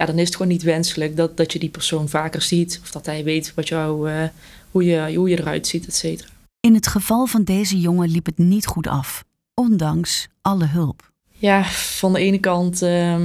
ja, 0.02 0.08
dan 0.08 0.20
is 0.20 0.26
het 0.26 0.36
gewoon 0.36 0.52
niet 0.52 0.64
wenselijk 0.64 1.16
dat, 1.16 1.38
dat 1.38 1.54
je 1.54 1.60
die 1.60 1.70
persoon 1.70 2.10
vaker 2.10 2.42
ziet. 2.42 2.80
Of 2.84 2.92
dat 2.92 3.06
hij 3.06 3.24
weet 3.24 3.54
wat 3.56 3.68
jou, 3.68 4.12
uh, 4.12 4.24
hoe, 4.72 4.84
je, 4.84 5.16
hoe 5.16 5.30
je 5.30 5.40
eruit 5.40 5.68
ziet, 5.68 5.88
et 5.88 5.96
cetera. 5.96 6.30
In 6.60 6.74
het 6.74 6.88
geval 6.88 7.26
van 7.26 7.44
deze 7.44 7.80
jongen 7.80 8.10
liep 8.10 8.26
het 8.26 8.38
niet 8.38 8.66
goed 8.66 8.88
af, 8.88 9.24
ondanks 9.54 10.28
alle 10.42 10.66
hulp. 10.66 11.11
Ja, 11.42 11.64
van 11.64 12.14
de 12.14 12.20
ene 12.20 12.40
kant 12.40 12.82
uh, 12.82 13.16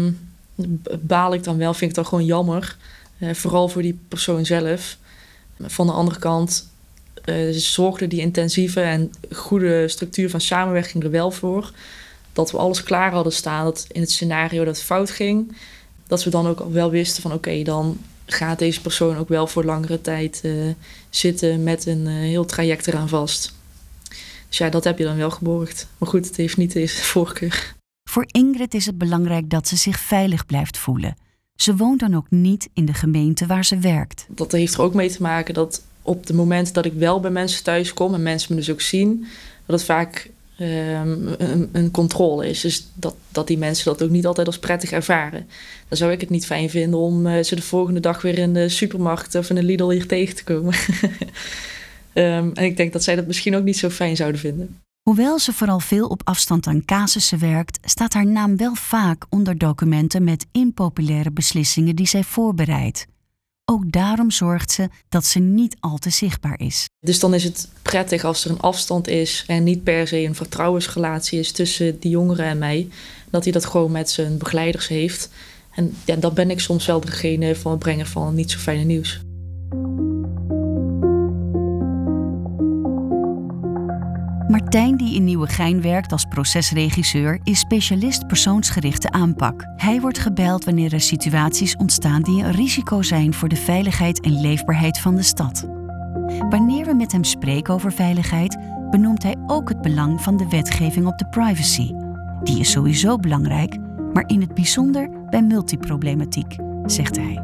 baal 1.00 1.34
ik 1.34 1.44
dan 1.44 1.56
wel, 1.58 1.74
vind 1.74 1.90
ik 1.90 1.96
dat 1.96 2.06
gewoon 2.06 2.24
jammer. 2.24 2.76
Uh, 3.18 3.34
vooral 3.34 3.68
voor 3.68 3.82
die 3.82 3.98
persoon 4.08 4.46
zelf. 4.46 4.96
Van 5.60 5.86
de 5.86 5.92
andere 5.92 6.18
kant 6.18 6.68
uh, 7.24 7.52
zorgde 7.52 8.06
die 8.06 8.20
intensieve 8.20 8.80
en 8.80 9.12
goede 9.32 9.88
structuur 9.88 10.30
van 10.30 10.40
samenwerking 10.40 11.04
er 11.04 11.10
wel 11.10 11.30
voor. 11.30 11.72
Dat 12.32 12.50
we 12.50 12.58
alles 12.58 12.82
klaar 12.82 13.12
hadden 13.12 13.32
staan 13.32 13.64
dat 13.64 13.86
in 13.92 14.00
het 14.00 14.10
scenario 14.10 14.64
dat 14.64 14.82
fout 14.82 15.10
ging 15.10 15.56
dat 16.06 16.24
we 16.24 16.30
dan 16.30 16.46
ook 16.46 16.64
wel 16.70 16.90
wisten 16.90 17.22
van 17.22 17.32
oké, 17.32 17.62
dan 17.62 17.98
gaat 18.26 18.58
deze 18.58 18.80
persoon 18.80 19.16
ook 19.16 19.28
wel 19.28 19.46
voor 19.46 19.64
langere 19.64 20.00
tijd 20.00 20.40
uh, 20.42 20.74
zitten 21.10 21.62
met 21.62 21.86
een 21.86 22.06
heel 22.06 22.44
traject 22.44 22.86
eraan 22.86 23.08
vast. 23.08 23.54
Dus 24.48 24.58
ja, 24.58 24.68
dat 24.68 24.84
heb 24.84 24.98
je 24.98 25.04
dan 25.04 25.16
wel 25.16 25.30
geborgd. 25.30 25.86
Maar 25.98 26.08
goed, 26.08 26.26
het 26.26 26.36
heeft 26.36 26.56
niet 26.56 26.72
deze 26.72 27.02
voorkeur. 27.12 27.75
Voor 28.16 28.26
Ingrid 28.30 28.74
is 28.74 28.86
het 28.86 28.98
belangrijk 28.98 29.50
dat 29.50 29.68
ze 29.68 29.76
zich 29.76 30.00
veilig 30.00 30.46
blijft 30.46 30.78
voelen. 30.78 31.16
Ze 31.54 31.76
woont 31.76 32.00
dan 32.00 32.14
ook 32.14 32.26
niet 32.30 32.68
in 32.74 32.84
de 32.84 32.94
gemeente 32.94 33.46
waar 33.46 33.64
ze 33.64 33.78
werkt. 33.78 34.26
Dat 34.28 34.52
heeft 34.52 34.74
er 34.74 34.82
ook 34.82 34.94
mee 34.94 35.10
te 35.10 35.22
maken 35.22 35.54
dat 35.54 35.82
op 36.02 36.26
het 36.26 36.36
moment 36.36 36.74
dat 36.74 36.84
ik 36.84 36.92
wel 36.92 37.20
bij 37.20 37.30
mensen 37.30 37.64
thuis 37.64 37.94
kom 37.94 38.14
en 38.14 38.22
mensen 38.22 38.54
me 38.54 38.60
dus 38.60 38.70
ook 38.70 38.80
zien, 38.80 39.26
dat 39.66 39.76
het 39.76 39.84
vaak 39.84 40.30
um, 40.60 41.28
een, 41.72 41.90
controle 41.90 42.48
is. 42.48 42.60
Dus 42.60 42.86
dat, 42.94 43.16
dat 43.28 43.46
die 43.46 43.58
mensen 43.58 43.84
dat 43.84 44.02
ook 44.02 44.10
niet 44.10 44.26
altijd 44.26 44.46
als 44.46 44.58
prettig 44.58 44.90
ervaren. 44.90 45.46
Dan 45.88 45.98
zou 45.98 46.12
ik 46.12 46.20
het 46.20 46.30
niet 46.30 46.46
fijn 46.46 46.70
vinden 46.70 47.00
om 47.00 47.26
uh, 47.26 47.42
ze 47.42 47.54
de 47.54 47.62
volgende 47.62 48.00
dag 48.00 48.22
weer 48.22 48.38
in 48.38 48.54
de 48.54 48.68
supermarkt 48.68 49.34
of 49.34 49.48
in 49.48 49.54
de 49.54 49.62
Lidl 49.62 49.88
hier 49.88 50.06
tegen 50.06 50.36
te 50.36 50.44
komen. 50.44 50.74
um, 52.14 52.52
en 52.54 52.64
ik 52.64 52.76
denk 52.76 52.92
dat 52.92 53.04
zij 53.04 53.16
dat 53.16 53.26
misschien 53.26 53.56
ook 53.56 53.64
niet 53.64 53.78
zo 53.78 53.90
fijn 53.90 54.16
zouden 54.16 54.40
vinden. 54.40 54.76
Hoewel 55.06 55.38
ze 55.38 55.52
vooral 55.52 55.80
veel 55.80 56.06
op 56.06 56.20
afstand 56.24 56.66
aan 56.66 56.84
casussen 56.84 57.38
werkt, 57.38 57.78
staat 57.82 58.12
haar 58.12 58.26
naam 58.26 58.56
wel 58.56 58.74
vaak 58.74 59.26
onder 59.28 59.58
documenten 59.58 60.24
met 60.24 60.46
impopulaire 60.52 61.30
beslissingen 61.30 61.96
die 61.96 62.06
zij 62.06 62.24
voorbereidt. 62.24 63.06
Ook 63.64 63.92
daarom 63.92 64.30
zorgt 64.30 64.70
ze 64.70 64.88
dat 65.08 65.24
ze 65.24 65.38
niet 65.38 65.76
al 65.80 65.98
te 65.98 66.10
zichtbaar 66.10 66.60
is. 66.60 66.84
Dus 67.00 67.20
dan 67.20 67.34
is 67.34 67.44
het 67.44 67.68
prettig 67.82 68.24
als 68.24 68.44
er 68.44 68.50
een 68.50 68.60
afstand 68.60 69.08
is 69.08 69.44
en 69.46 69.64
niet 69.64 69.84
per 69.84 70.08
se 70.08 70.22
een 70.22 70.34
vertrouwensrelatie 70.34 71.38
is 71.38 71.52
tussen 71.52 71.98
die 72.00 72.10
jongere 72.10 72.42
en 72.42 72.58
mij, 72.58 72.88
dat 73.30 73.44
hij 73.44 73.52
dat 73.52 73.64
gewoon 73.64 73.92
met 73.92 74.10
zijn 74.10 74.38
begeleiders 74.38 74.88
heeft. 74.88 75.30
En 75.74 75.96
ja, 76.04 76.16
dan 76.16 76.34
ben 76.34 76.50
ik 76.50 76.60
soms 76.60 76.86
wel 76.86 77.00
degene 77.00 77.56
van 77.56 77.70
het 77.70 77.80
brengen 77.80 78.06
van 78.06 78.34
niet 78.34 78.50
zo 78.50 78.58
fijne 78.58 78.84
nieuws. 78.84 79.20
Martijn, 84.56 84.96
die 84.96 85.14
in 85.14 85.24
Nieuwegein 85.24 85.82
werkt 85.82 86.12
als 86.12 86.24
procesregisseur, 86.24 87.40
is 87.42 87.58
specialist 87.58 88.26
persoonsgerichte 88.26 89.10
aanpak. 89.10 89.64
Hij 89.76 90.00
wordt 90.00 90.18
gebeld 90.18 90.64
wanneer 90.64 90.92
er 90.92 91.00
situaties 91.00 91.76
ontstaan 91.76 92.22
die 92.22 92.42
een 92.42 92.52
risico 92.52 93.02
zijn 93.02 93.34
voor 93.34 93.48
de 93.48 93.56
veiligheid 93.56 94.20
en 94.20 94.40
leefbaarheid 94.40 94.98
van 94.98 95.14
de 95.14 95.22
stad. 95.22 95.66
Wanneer 96.50 96.84
we 96.84 96.94
met 96.94 97.12
hem 97.12 97.24
spreken 97.24 97.74
over 97.74 97.92
veiligheid, 97.92 98.58
benoemt 98.90 99.22
hij 99.22 99.36
ook 99.46 99.68
het 99.68 99.82
belang 99.82 100.22
van 100.22 100.36
de 100.36 100.48
wetgeving 100.48 101.06
op 101.06 101.18
de 101.18 101.28
privacy. 101.28 101.92
Die 102.42 102.60
is 102.60 102.70
sowieso 102.70 103.16
belangrijk, 103.16 103.76
maar 104.12 104.24
in 104.26 104.40
het 104.40 104.54
bijzonder 104.54 105.10
bij 105.30 105.42
multiproblematiek, 105.42 106.56
zegt 106.86 107.16
hij. 107.16 107.42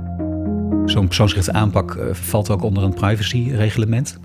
Zo'n 0.84 1.06
persoonsgerichte 1.06 1.52
aanpak 1.52 1.94
eh, 1.94 2.14
valt 2.14 2.50
ook 2.50 2.62
onder 2.62 2.82
een 2.82 2.94
privacyreglement 2.94 4.18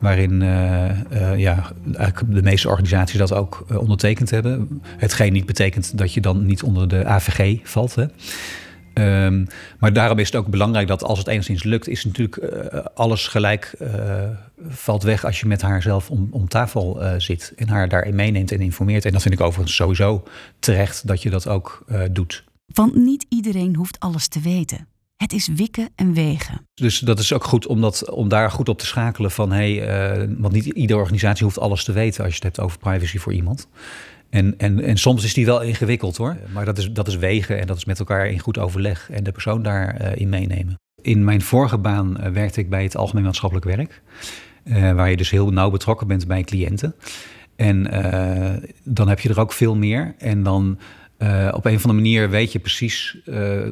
waarin 0.00 0.40
uh, 0.40 0.84
uh, 1.12 1.38
ja, 1.38 1.72
de 2.26 2.42
meeste 2.42 2.68
organisaties 2.68 3.18
dat 3.18 3.32
ook 3.32 3.66
uh, 3.70 3.78
ondertekend 3.78 4.30
hebben. 4.30 4.82
Hetgeen 4.82 5.32
niet 5.32 5.46
betekent 5.46 5.98
dat 5.98 6.12
je 6.12 6.20
dan 6.20 6.46
niet 6.46 6.62
onder 6.62 6.88
de 6.88 7.04
AVG 7.04 7.58
valt. 7.62 7.94
Hè. 7.94 8.06
Um, 9.24 9.46
maar 9.78 9.92
daarom 9.92 10.18
is 10.18 10.26
het 10.26 10.36
ook 10.36 10.46
belangrijk 10.46 10.88
dat 10.88 11.04
als 11.04 11.18
het 11.18 11.28
enigszins 11.28 11.62
lukt, 11.62 11.88
is 11.88 12.04
natuurlijk 12.04 12.36
alles 12.94 13.26
gelijk 13.26 13.76
valt 14.68 15.02
weg 15.02 15.24
als 15.24 15.40
je 15.40 15.46
met 15.46 15.62
haar 15.62 15.82
zelf 15.82 16.10
om, 16.10 16.28
om 16.30 16.48
tafel 16.48 17.00
zit 17.18 17.52
en 17.56 17.68
haar 17.68 17.88
daarin 17.88 18.14
meeneemt 18.14 18.52
en 18.52 18.60
informeert. 18.60 19.04
En 19.04 19.12
dat 19.12 19.22
vind 19.22 19.34
ik 19.34 19.40
overigens 19.40 19.76
sowieso 19.76 20.22
terecht 20.58 21.06
dat 21.06 21.22
je 21.22 21.30
dat 21.30 21.48
ook 21.48 21.84
doet. 22.10 22.44
Want 22.66 22.94
niet 22.94 23.26
iedereen 23.28 23.76
hoeft 23.76 24.00
alles 24.00 24.28
te 24.28 24.40
weten. 24.40 24.86
Het 25.18 25.32
is 25.32 25.48
wikken 25.48 25.88
en 25.94 26.12
wegen. 26.12 26.66
Dus 26.74 26.98
dat 26.98 27.18
is 27.18 27.32
ook 27.32 27.44
goed 27.44 27.66
om, 27.66 27.80
dat, 27.80 28.10
om 28.10 28.28
daar 28.28 28.50
goed 28.50 28.68
op 28.68 28.78
te 28.78 28.86
schakelen 28.86 29.30
van 29.30 29.52
hey, 29.52 30.20
uh, 30.20 30.34
want 30.38 30.52
niet 30.52 30.66
iedere 30.66 30.98
organisatie 30.98 31.44
hoeft 31.44 31.58
alles 31.58 31.84
te 31.84 31.92
weten 31.92 32.24
als 32.24 32.28
je 32.28 32.34
het 32.34 32.44
hebt 32.44 32.60
over 32.60 32.78
privacy 32.78 33.18
voor 33.18 33.32
iemand. 33.32 33.68
En, 34.30 34.54
en, 34.58 34.82
en 34.82 34.96
soms 34.96 35.24
is 35.24 35.34
die 35.34 35.46
wel 35.46 35.62
ingewikkeld 35.62 36.16
hoor. 36.16 36.36
Maar 36.52 36.64
dat 36.64 36.78
is, 36.78 36.92
dat 36.92 37.08
is 37.08 37.16
wegen 37.16 37.60
en 37.60 37.66
dat 37.66 37.76
is 37.76 37.84
met 37.84 37.98
elkaar 37.98 38.28
in 38.28 38.38
goed 38.38 38.58
overleg 38.58 39.10
en 39.10 39.24
de 39.24 39.32
persoon 39.32 39.62
daarin 39.62 40.02
uh, 40.02 40.16
in 40.16 40.28
meenemen. 40.28 40.78
In 41.02 41.24
mijn 41.24 41.42
vorige 41.42 41.78
baan 41.78 42.16
uh, 42.20 42.30
werkte 42.30 42.60
ik 42.60 42.70
bij 42.70 42.82
het 42.82 42.96
Algemeen 42.96 43.24
Maatschappelijk 43.24 43.66
Werk. 43.66 44.02
waar 44.94 45.10
je 45.10 45.16
dus 45.16 45.30
heel 45.30 45.50
nauw 45.50 45.70
betrokken 45.70 46.06
bent 46.06 46.26
bij 46.26 46.42
cliënten. 46.42 46.94
En 47.56 47.82
dan 48.84 49.08
heb 49.08 49.20
je 49.20 49.28
er 49.28 49.40
ook 49.40 49.52
veel 49.52 49.76
meer. 49.76 50.14
En 50.18 50.42
dan 50.42 50.78
uh, 51.18 51.48
op 51.52 51.64
een 51.64 51.74
of 51.74 51.84
andere 51.84 51.92
manier 51.92 52.30
weet 52.30 52.52
je 52.52 52.58
precies, 52.58 53.16
uh, 53.24 53.66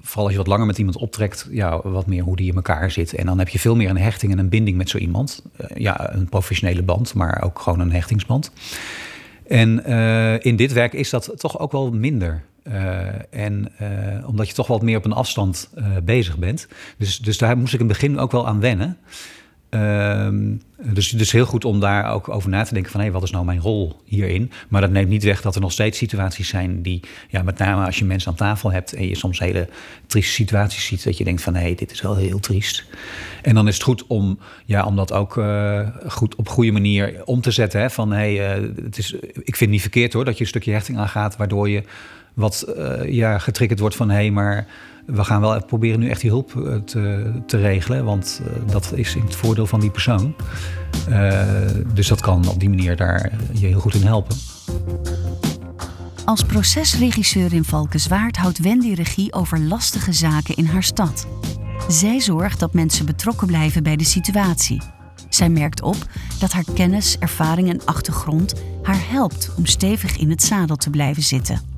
vooral 0.00 0.24
als 0.24 0.32
je 0.32 0.38
wat 0.38 0.46
langer 0.46 0.66
met 0.66 0.78
iemand 0.78 0.96
optrekt, 0.96 1.48
ja, 1.50 1.80
wat 1.82 2.06
meer 2.06 2.22
hoe 2.22 2.36
die 2.36 2.50
in 2.50 2.56
elkaar 2.56 2.90
zit. 2.90 3.12
En 3.14 3.26
dan 3.26 3.38
heb 3.38 3.48
je 3.48 3.58
veel 3.58 3.76
meer 3.76 3.90
een 3.90 3.98
hechting 3.98 4.32
en 4.32 4.38
een 4.38 4.48
binding 4.48 4.76
met 4.76 4.88
zo 4.88 4.98
iemand. 4.98 5.42
Uh, 5.60 5.66
ja, 5.74 6.14
een 6.14 6.28
professionele 6.28 6.82
band, 6.82 7.14
maar 7.14 7.42
ook 7.42 7.58
gewoon 7.58 7.80
een 7.80 7.92
hechtingsband. 7.92 8.52
En 9.46 9.84
in 10.42 10.56
dit 10.56 10.72
werk 10.72 10.92
is 10.92 11.10
dat 11.10 11.32
toch 11.36 11.58
ook 11.58 11.72
wel 11.72 11.90
minder. 11.90 12.42
en 13.30 13.72
omdat 14.26 14.48
je 14.48 14.54
toch 14.54 14.66
wat 14.66 14.82
meer 14.82 14.96
op 14.96 15.04
een 15.04 15.12
afstand 15.12 15.70
bezig 16.04 16.38
bent. 16.38 16.68
Dus, 16.98 17.18
dus 17.18 17.38
daar 17.38 17.58
moest 17.58 17.74
ik 17.74 17.80
in 17.80 17.88
het 17.88 17.98
begin 17.98 18.18
ook 18.18 18.32
wel 18.32 18.46
aan 18.46 18.60
wennen. 18.60 18.96
Ehm, 19.70 20.54
dus, 20.82 21.10
dus 21.10 21.32
heel 21.32 21.44
goed 21.44 21.64
om 21.64 21.80
daar 21.80 22.12
ook 22.12 22.28
over 22.28 22.48
na 22.48 22.62
te 22.62 22.74
denken 22.74 22.92
van 22.92 23.00
hé, 23.00 23.10
wat 23.10 23.22
is 23.22 23.30
nou 23.30 23.44
mijn 23.44 23.60
rol 23.60 24.00
hierin? 24.04 24.50
Maar 24.68 24.80
dat 24.80 24.90
neemt 24.90 25.08
niet 25.08 25.24
weg 25.24 25.42
dat 25.42 25.54
er 25.54 25.60
nog 25.60 25.72
steeds 25.72 25.98
situaties 25.98 26.48
zijn 26.48 26.82
die, 26.82 27.00
ja, 27.28 27.42
met 27.42 27.58
name 27.58 27.84
als 27.84 27.98
je 27.98 28.04
mensen 28.04 28.30
aan 28.30 28.36
tafel 28.36 28.72
hebt 28.72 28.92
en 28.92 29.08
je 29.08 29.16
soms 29.16 29.38
hele 29.38 29.68
trieste 30.06 30.32
situaties 30.32 30.86
ziet, 30.86 31.04
dat 31.04 31.18
je 31.18 31.24
denkt 31.24 31.42
van 31.42 31.54
hé, 31.54 31.74
dit 31.74 31.90
is 31.90 32.00
wel 32.00 32.16
heel 32.16 32.40
triest. 32.40 32.84
En 33.42 33.54
dan 33.54 33.68
is 33.68 33.74
het 33.74 33.82
goed 33.82 34.06
om, 34.06 34.38
ja, 34.64 34.84
om 34.84 34.96
dat 34.96 35.12
ook 35.12 35.36
uh, 35.36 35.88
goed, 36.06 36.34
op 36.34 36.48
goede 36.48 36.72
manier 36.72 37.22
om 37.24 37.40
te 37.40 37.50
zetten. 37.50 37.80
Hè, 37.80 37.90
van 37.90 38.12
hé, 38.12 38.58
uh, 38.58 38.68
het 38.84 38.98
is, 38.98 39.12
ik 39.12 39.56
vind 39.56 39.60
het 39.60 39.70
niet 39.70 39.80
verkeerd 39.80 40.12
hoor, 40.12 40.24
dat 40.24 40.36
je 40.36 40.42
een 40.42 40.48
stukje 40.48 40.72
hechting 40.72 40.98
aangaat, 40.98 41.36
waardoor 41.36 41.68
je 41.68 41.82
wat 42.34 42.74
uh, 42.76 43.12
ja, 43.12 43.38
getriggerd 43.38 43.80
wordt 43.80 43.96
van 43.96 44.10
hé, 44.10 44.30
maar 44.30 44.66
we 45.08 45.24
gaan 45.24 45.40
wel 45.40 45.64
proberen 45.64 46.00
nu 46.00 46.08
echt 46.08 46.20
die 46.20 46.30
hulp 46.30 46.56
eh, 46.56 46.74
te, 46.74 47.32
te 47.46 47.56
regelen, 47.56 48.04
want 48.04 48.40
uh, 48.42 48.72
dat 48.72 48.92
is 48.94 49.14
in 49.14 49.22
het 49.22 49.34
voordeel 49.34 49.66
van 49.66 49.80
die 49.80 49.90
persoon. 49.90 50.34
Uh, 51.08 51.42
dus 51.94 52.08
dat 52.08 52.20
kan 52.20 52.48
op 52.48 52.60
die 52.60 52.68
manier 52.68 52.96
daar 52.96 53.32
je 53.52 53.66
heel 53.66 53.80
goed 53.80 53.94
in 53.94 54.02
helpen. 54.02 54.36
Als 56.24 56.42
procesregisseur 56.42 57.52
in 57.52 57.64
Valkenswaard 57.64 58.36
houdt 58.36 58.58
Wendy 58.58 58.92
regie 58.92 59.32
over 59.32 59.60
lastige 59.60 60.12
zaken 60.12 60.56
in 60.56 60.66
haar 60.66 60.82
stad. 60.82 61.26
Zij 61.88 62.20
zorgt 62.20 62.60
dat 62.60 62.72
mensen 62.72 63.06
betrokken 63.06 63.46
blijven 63.46 63.82
bij 63.82 63.96
de 63.96 64.04
situatie. 64.04 64.82
Zij 65.28 65.48
merkt 65.48 65.82
op 65.82 65.96
dat 66.38 66.52
haar 66.52 66.64
kennis, 66.74 67.18
ervaring 67.18 67.68
en 67.68 67.84
achtergrond 67.84 68.54
haar 68.82 69.08
helpt 69.08 69.50
om 69.56 69.66
stevig 69.66 70.16
in 70.16 70.30
het 70.30 70.42
zadel 70.42 70.76
te 70.76 70.90
blijven 70.90 71.22
zitten. 71.22 71.77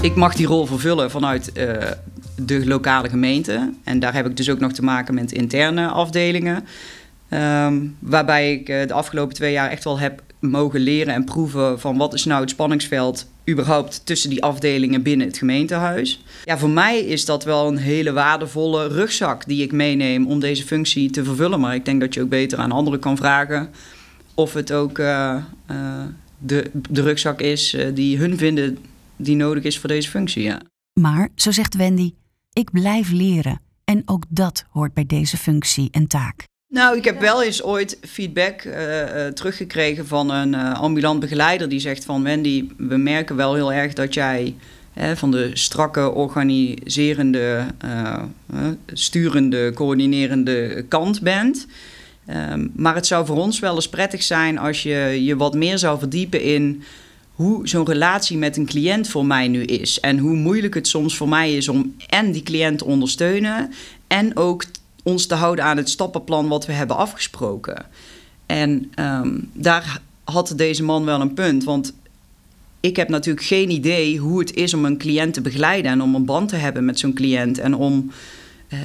Ik 0.00 0.14
mag 0.14 0.34
die 0.34 0.46
rol 0.46 0.66
vervullen 0.66 1.10
vanuit 1.10 1.50
uh, 1.54 1.76
de 2.36 2.66
lokale 2.66 3.08
gemeente. 3.08 3.72
En 3.84 3.98
daar 3.98 4.14
heb 4.14 4.26
ik 4.26 4.36
dus 4.36 4.50
ook 4.50 4.60
nog 4.60 4.72
te 4.72 4.82
maken 4.82 5.14
met 5.14 5.32
interne 5.32 5.88
afdelingen. 5.88 6.64
Um, 7.30 7.96
waarbij 7.98 8.52
ik 8.52 8.68
uh, 8.68 8.86
de 8.86 8.92
afgelopen 8.92 9.34
twee 9.34 9.52
jaar 9.52 9.70
echt 9.70 9.84
wel 9.84 9.98
heb 9.98 10.22
mogen 10.38 10.80
leren 10.80 11.14
en 11.14 11.24
proeven 11.24 11.80
van 11.80 11.96
wat 11.96 12.14
is 12.14 12.24
nou 12.24 12.40
het 12.40 12.50
spanningsveld 12.50 13.26
überhaupt 13.48 14.06
tussen 14.06 14.30
die 14.30 14.42
afdelingen 14.42 15.02
binnen 15.02 15.26
het 15.26 15.38
gemeentehuis. 15.38 16.24
Ja, 16.44 16.58
voor 16.58 16.70
mij 16.70 17.00
is 17.00 17.24
dat 17.24 17.44
wel 17.44 17.68
een 17.68 17.76
hele 17.76 18.12
waardevolle 18.12 18.88
rugzak 18.88 19.46
die 19.46 19.62
ik 19.62 19.72
meeneem 19.72 20.26
om 20.26 20.40
deze 20.40 20.64
functie 20.64 21.10
te 21.10 21.24
vervullen. 21.24 21.60
Maar 21.60 21.74
ik 21.74 21.84
denk 21.84 22.00
dat 22.00 22.14
je 22.14 22.22
ook 22.22 22.28
beter 22.28 22.58
aan 22.58 22.72
anderen 22.72 23.00
kan 23.00 23.16
vragen 23.16 23.70
of 24.34 24.54
het 24.54 24.72
ook 24.72 24.98
uh, 24.98 25.36
de, 26.38 26.70
de 26.72 27.02
rugzak 27.02 27.40
is 27.40 27.76
die 27.94 28.18
hun 28.18 28.38
vinden 28.38 28.78
die 29.22 29.36
nodig 29.36 29.64
is 29.64 29.78
voor 29.78 29.88
deze 29.88 30.10
functie. 30.10 30.42
Ja. 30.42 30.60
Maar, 31.00 31.28
zo 31.34 31.50
zegt 31.50 31.76
Wendy, 31.76 32.14
ik 32.52 32.70
blijf 32.70 33.10
leren. 33.10 33.60
En 33.84 34.02
ook 34.04 34.24
dat 34.28 34.64
hoort 34.70 34.94
bij 34.94 35.06
deze 35.06 35.36
functie 35.36 35.88
en 35.90 36.06
taak. 36.06 36.44
Nou, 36.68 36.96
ik 36.96 37.04
heb 37.04 37.20
wel 37.20 37.42
eens 37.42 37.62
ooit 37.62 37.98
feedback 38.02 38.64
uh, 38.64 39.00
uh, 39.00 39.26
teruggekregen 39.26 40.06
van 40.06 40.30
een 40.30 40.52
uh, 40.52 40.72
ambulant 40.72 41.20
begeleider 41.20 41.68
die 41.68 41.80
zegt 41.80 42.04
van 42.04 42.22
Wendy, 42.22 42.68
we 42.76 42.96
merken 42.96 43.36
wel 43.36 43.54
heel 43.54 43.72
erg 43.72 43.92
dat 43.92 44.14
jij 44.14 44.54
van 45.14 45.30
de 45.30 45.50
strakke, 45.52 46.10
organiserende, 46.10 47.66
sturende, 48.92 49.72
coördinerende 49.74 50.84
kant 50.88 51.20
bent. 51.20 51.66
Um, 52.52 52.70
maar 52.76 52.94
het 52.94 53.06
zou 53.06 53.26
voor 53.26 53.36
ons 53.36 53.58
wel 53.58 53.74
eens 53.74 53.88
prettig 53.88 54.22
zijn 54.22 54.58
als 54.58 54.82
je 54.82 55.18
je 55.24 55.36
wat 55.36 55.54
meer 55.54 55.78
zou 55.78 55.98
verdiepen 55.98 56.42
in 56.42 56.82
hoe 57.40 57.68
zo'n 57.68 57.86
relatie 57.86 58.38
met 58.38 58.56
een 58.56 58.66
cliënt 58.66 59.08
voor 59.08 59.26
mij 59.26 59.48
nu 59.48 59.62
is. 59.62 60.00
En 60.00 60.18
hoe 60.18 60.36
moeilijk 60.36 60.74
het 60.74 60.88
soms 60.88 61.16
voor 61.16 61.28
mij 61.28 61.56
is 61.56 61.68
om 61.68 61.94
en 62.06 62.32
die 62.32 62.42
cliënt 62.42 62.78
te 62.78 62.84
ondersteunen 62.84 63.72
en 64.06 64.36
ook 64.36 64.64
ons 65.02 65.26
te 65.26 65.34
houden 65.34 65.64
aan 65.64 65.76
het 65.76 65.88
stappenplan 65.88 66.48
wat 66.48 66.66
we 66.66 66.72
hebben 66.72 66.96
afgesproken. 66.96 67.86
En 68.46 68.92
um, 68.98 69.50
daar 69.52 70.00
had 70.24 70.52
deze 70.56 70.82
man 70.82 71.04
wel 71.04 71.20
een 71.20 71.34
punt, 71.34 71.64
want 71.64 71.92
ik 72.80 72.96
heb 72.96 73.08
natuurlijk 73.08 73.46
geen 73.46 73.70
idee 73.70 74.18
hoe 74.18 74.38
het 74.38 74.54
is 74.54 74.74
om 74.74 74.84
een 74.84 74.98
cliënt 74.98 75.34
te 75.34 75.40
begeleiden 75.40 75.90
en 75.90 76.02
om 76.02 76.14
een 76.14 76.24
band 76.24 76.48
te 76.48 76.56
hebben 76.56 76.84
met 76.84 76.98
zo'n 76.98 77.14
cliënt 77.14 77.58
en 77.58 77.74
om 77.74 78.10
uh, 78.68 78.78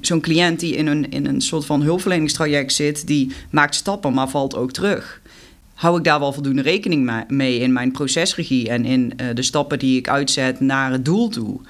zo'n 0.00 0.20
cliënt 0.20 0.60
die 0.60 0.76
in 0.76 0.86
een, 0.86 1.10
in 1.10 1.26
een 1.26 1.40
soort 1.40 1.64
van 1.64 1.82
hulpverleningstraject 1.82 2.72
zit, 2.72 3.06
die 3.06 3.32
maakt 3.50 3.74
stappen, 3.74 4.14
maar 4.14 4.28
valt 4.28 4.56
ook 4.56 4.72
terug. 4.72 5.22
Hou 5.74 5.98
ik 5.98 6.04
daar 6.04 6.20
wel 6.20 6.32
voldoende 6.32 6.62
rekening 6.62 7.24
mee 7.28 7.58
in 7.58 7.72
mijn 7.72 7.92
procesregie 7.92 8.68
en 8.68 8.84
in 8.84 9.12
uh, 9.16 9.26
de 9.34 9.42
stappen 9.42 9.78
die 9.78 9.98
ik 9.98 10.08
uitzet 10.08 10.60
naar 10.60 10.92
het 10.92 11.04
doel 11.04 11.28
toe? 11.28 11.60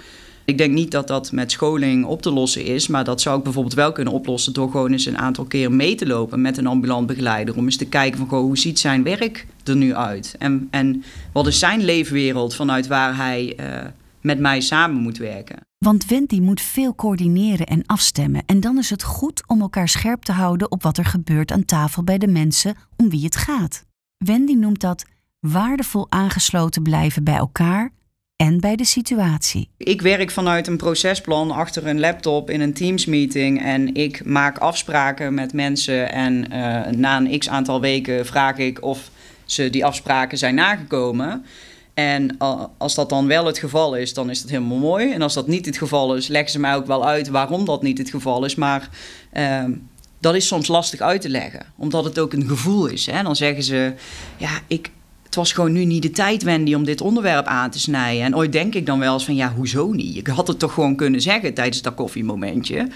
Ik 0.46 0.58
denk 0.58 0.72
niet 0.72 0.90
dat 0.90 1.08
dat 1.08 1.32
met 1.32 1.52
scholing 1.52 2.04
op 2.04 2.22
te 2.22 2.30
lossen 2.30 2.64
is, 2.64 2.88
maar 2.88 3.04
dat 3.04 3.20
zou 3.20 3.38
ik 3.38 3.44
bijvoorbeeld 3.44 3.74
wel 3.74 3.92
kunnen 3.92 4.12
oplossen 4.12 4.52
door 4.52 4.70
gewoon 4.70 4.92
eens 4.92 5.06
een 5.06 5.18
aantal 5.18 5.44
keer 5.44 5.72
mee 5.72 5.94
te 5.94 6.06
lopen 6.06 6.40
met 6.40 6.56
een 6.56 6.66
ambulant 6.66 7.06
begeleider. 7.06 7.56
Om 7.56 7.64
eens 7.64 7.76
te 7.76 7.86
kijken 7.86 8.18
van 8.18 8.28
goh, 8.28 8.40
hoe 8.40 8.58
ziet 8.58 8.78
zijn 8.78 9.02
werk 9.02 9.46
er 9.64 9.76
nu 9.76 9.94
uit? 9.94 10.34
En, 10.38 10.68
en 10.70 11.04
wat 11.32 11.46
is 11.46 11.58
zijn 11.58 11.84
leefwereld 11.84 12.54
vanuit 12.54 12.86
waar 12.86 13.16
hij 13.16 13.56
uh, 13.60 13.66
met 14.20 14.38
mij 14.38 14.60
samen 14.60 15.02
moet 15.02 15.18
werken? 15.18 15.56
Want 15.78 16.06
Wendy 16.06 16.40
moet 16.40 16.60
veel 16.60 16.94
coördineren 16.94 17.66
en 17.66 17.86
afstemmen. 17.86 18.42
En 18.46 18.60
dan 18.60 18.78
is 18.78 18.90
het 18.90 19.02
goed 19.02 19.42
om 19.46 19.60
elkaar 19.60 19.88
scherp 19.88 20.22
te 20.22 20.32
houden 20.32 20.70
op 20.70 20.82
wat 20.82 20.98
er 20.98 21.04
gebeurt 21.04 21.52
aan 21.52 21.64
tafel 21.64 22.04
bij 22.04 22.18
de 22.18 22.28
mensen 22.28 22.74
om 22.96 23.10
wie 23.10 23.24
het 23.24 23.36
gaat. 23.36 23.84
Wendy 24.24 24.52
noemt 24.52 24.80
dat 24.80 25.04
waardevol 25.40 26.06
aangesloten 26.08 26.82
blijven 26.82 27.24
bij 27.24 27.34
elkaar 27.34 27.90
en 28.37 28.60
bij 28.60 28.76
de 28.76 28.84
situatie. 28.84 29.70
Ik 29.76 30.02
werk 30.02 30.30
vanuit 30.30 30.66
een 30.66 30.76
procesplan 30.76 31.50
achter 31.50 31.87
een 31.87 32.00
laptop 32.00 32.50
in 32.50 32.60
een 32.60 32.74
Teams-meeting 32.74 33.62
en 33.62 33.94
ik 33.94 34.24
maak 34.24 34.58
afspraken 34.58 35.34
met 35.34 35.52
mensen. 35.52 36.12
En 36.12 36.52
uh, 36.52 36.87
na 36.87 37.16
een 37.16 37.38
x 37.38 37.48
aantal 37.48 37.80
weken 37.80 38.26
vraag 38.26 38.58
ik 38.58 38.82
of 38.82 39.10
ze 39.44 39.70
die 39.70 39.84
afspraken 39.84 40.38
zijn 40.38 40.54
nagekomen. 40.54 41.44
En 41.94 42.38
als 42.78 42.94
dat 42.94 43.08
dan 43.08 43.26
wel 43.26 43.46
het 43.46 43.58
geval 43.58 43.96
is, 43.96 44.14
dan 44.14 44.30
is 44.30 44.40
dat 44.40 44.50
helemaal 44.50 44.78
mooi. 44.78 45.12
En 45.12 45.22
als 45.22 45.34
dat 45.34 45.46
niet 45.46 45.66
het 45.66 45.78
geval 45.78 46.16
is, 46.16 46.28
leggen 46.28 46.50
ze 46.50 46.60
mij 46.60 46.74
ook 46.74 46.87
wel 46.87 47.06
uit 47.06 47.28
waarom 47.28 47.64
dat 47.64 47.82
niet 47.82 47.98
het 47.98 48.10
geval 48.10 48.44
is. 48.44 48.54
Maar 48.54 48.88
uh, 49.32 49.64
dat 50.24 50.34
is 50.34 50.46
soms 50.46 50.68
lastig 50.68 51.00
uit 51.00 51.20
te 51.20 51.28
leggen, 51.28 51.66
omdat 51.76 52.04
het 52.04 52.18
ook 52.18 52.32
een 52.32 52.48
gevoel 52.48 52.87
is. 52.87 53.06
Hè? 53.06 53.22
Dan 53.22 53.37
zeggen 53.37 53.62
ze, 53.62 53.92
ja, 54.37 54.50
ik, 54.66 54.90
het 55.22 55.34
was 55.34 55.52
gewoon 55.52 55.72
nu 55.72 55.84
niet 55.84 56.02
de 56.02 56.10
tijd, 56.10 56.42
Wendy, 56.42 56.74
om 56.74 56.84
dit 56.84 57.00
onderwerp 57.00 57.46
aan 57.46 57.70
te 57.70 57.78
snijden. 57.78 58.24
En 58.24 58.37
ooit 58.37 58.52
denk 58.52 58.74
ik 58.74 58.87
dan 58.87 58.98
wel 58.98 59.12
eens 59.12 59.24
van, 59.24 59.34
ja, 59.34 59.52
hoezo 59.52 59.92
niet? 59.92 60.16
Ik 60.16 60.26
had 60.26 60.48
het 60.48 60.58
toch 60.58 60.72
gewoon 60.72 60.96
kunnen 60.96 61.20
zeggen 61.20 61.54
tijdens 61.54 61.82
dat 61.82 61.94
koffiemomentje. 61.94 62.88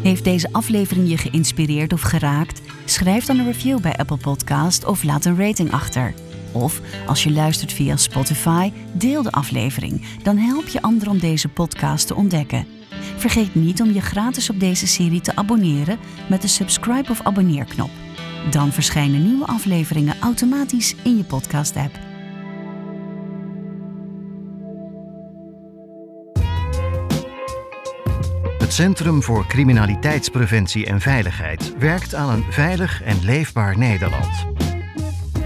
Heeft 0.02 0.24
deze 0.24 0.52
aflevering 0.52 1.09
je 1.09 1.16
geïnspireerd 1.16 1.92
of 1.92 2.00
geraakt? 2.00 2.61
Schrijf 2.85 3.24
dan 3.24 3.38
een 3.38 3.44
review 3.44 3.80
bij 3.80 3.96
Apple 3.96 4.16
Podcast 4.16 4.85
of 4.85 5.02
laat 5.02 5.24
een 5.24 5.37
rating 5.37 5.72
achter. 5.72 6.14
Of 6.52 6.80
als 7.06 7.24
je 7.24 7.33
luistert 7.33 7.72
via 7.72 7.96
Spotify, 7.96 8.72
deel 8.92 9.22
de 9.22 9.33
aflevering. 9.33 10.04
Dan 10.22 10.37
help 10.37 10.68
je 10.68 10.83
anderen 10.83 11.12
om 11.12 11.18
deze 11.18 11.48
podcast 11.48 12.06
te 12.06 12.14
ontdekken. 12.14 12.66
Vergeet 13.16 13.54
niet 13.54 13.83
om 13.83 13.92
je 13.92 14.00
gratis 14.00 14.50
op 14.50 14.61
deze 14.61 14.87
serie 14.87 15.20
te 15.20 15.37
abonneren 15.37 15.98
met 16.28 16.42
de 16.42 16.48
subscribe 16.48 17.11
of 17.11 17.22
abonneerknop. 17.22 17.90
Dan 18.50 18.72
verschijnen 18.72 19.26
nieuwe 19.26 19.46
afleveringen 19.46 20.16
automatisch 20.20 20.94
in 21.02 21.16
je 21.16 21.24
podcast-app. 21.24 22.10
Centrum 28.81 29.23
voor 29.23 29.47
Criminaliteitspreventie 29.47 30.87
en 30.87 31.01
Veiligheid 31.01 31.79
werkt 31.79 32.14
aan 32.14 32.31
een 32.31 32.53
veilig 32.53 33.03
en 33.03 33.25
leefbaar 33.25 33.79
Nederland. 33.79 34.47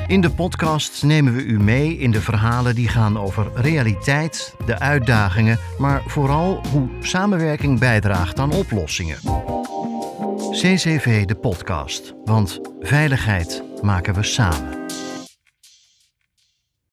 In 0.07 0.20
de 0.20 0.31
podcast 0.31 1.03
nemen 1.03 1.35
we 1.35 1.42
u 1.42 1.61
mee 1.61 1.99
in 1.99 2.11
de 2.11 2.20
verhalen 2.20 2.75
die 2.75 2.88
gaan 2.88 3.18
over 3.18 3.51
realiteit, 3.55 4.55
de 4.66 4.79
uitdagingen, 4.79 5.59
maar 5.79 6.03
vooral 6.07 6.61
hoe 6.73 6.88
samenwerking 7.01 7.79
bijdraagt 7.79 8.38
aan 8.38 8.53
oplossingen. 8.53 9.18
CCV 10.51 11.25
de 11.25 11.35
podcast, 11.35 12.14
want 12.25 12.61
veiligheid 12.81 13.62
maken 13.83 14.14
we 14.14 14.23
samen. 14.23 14.79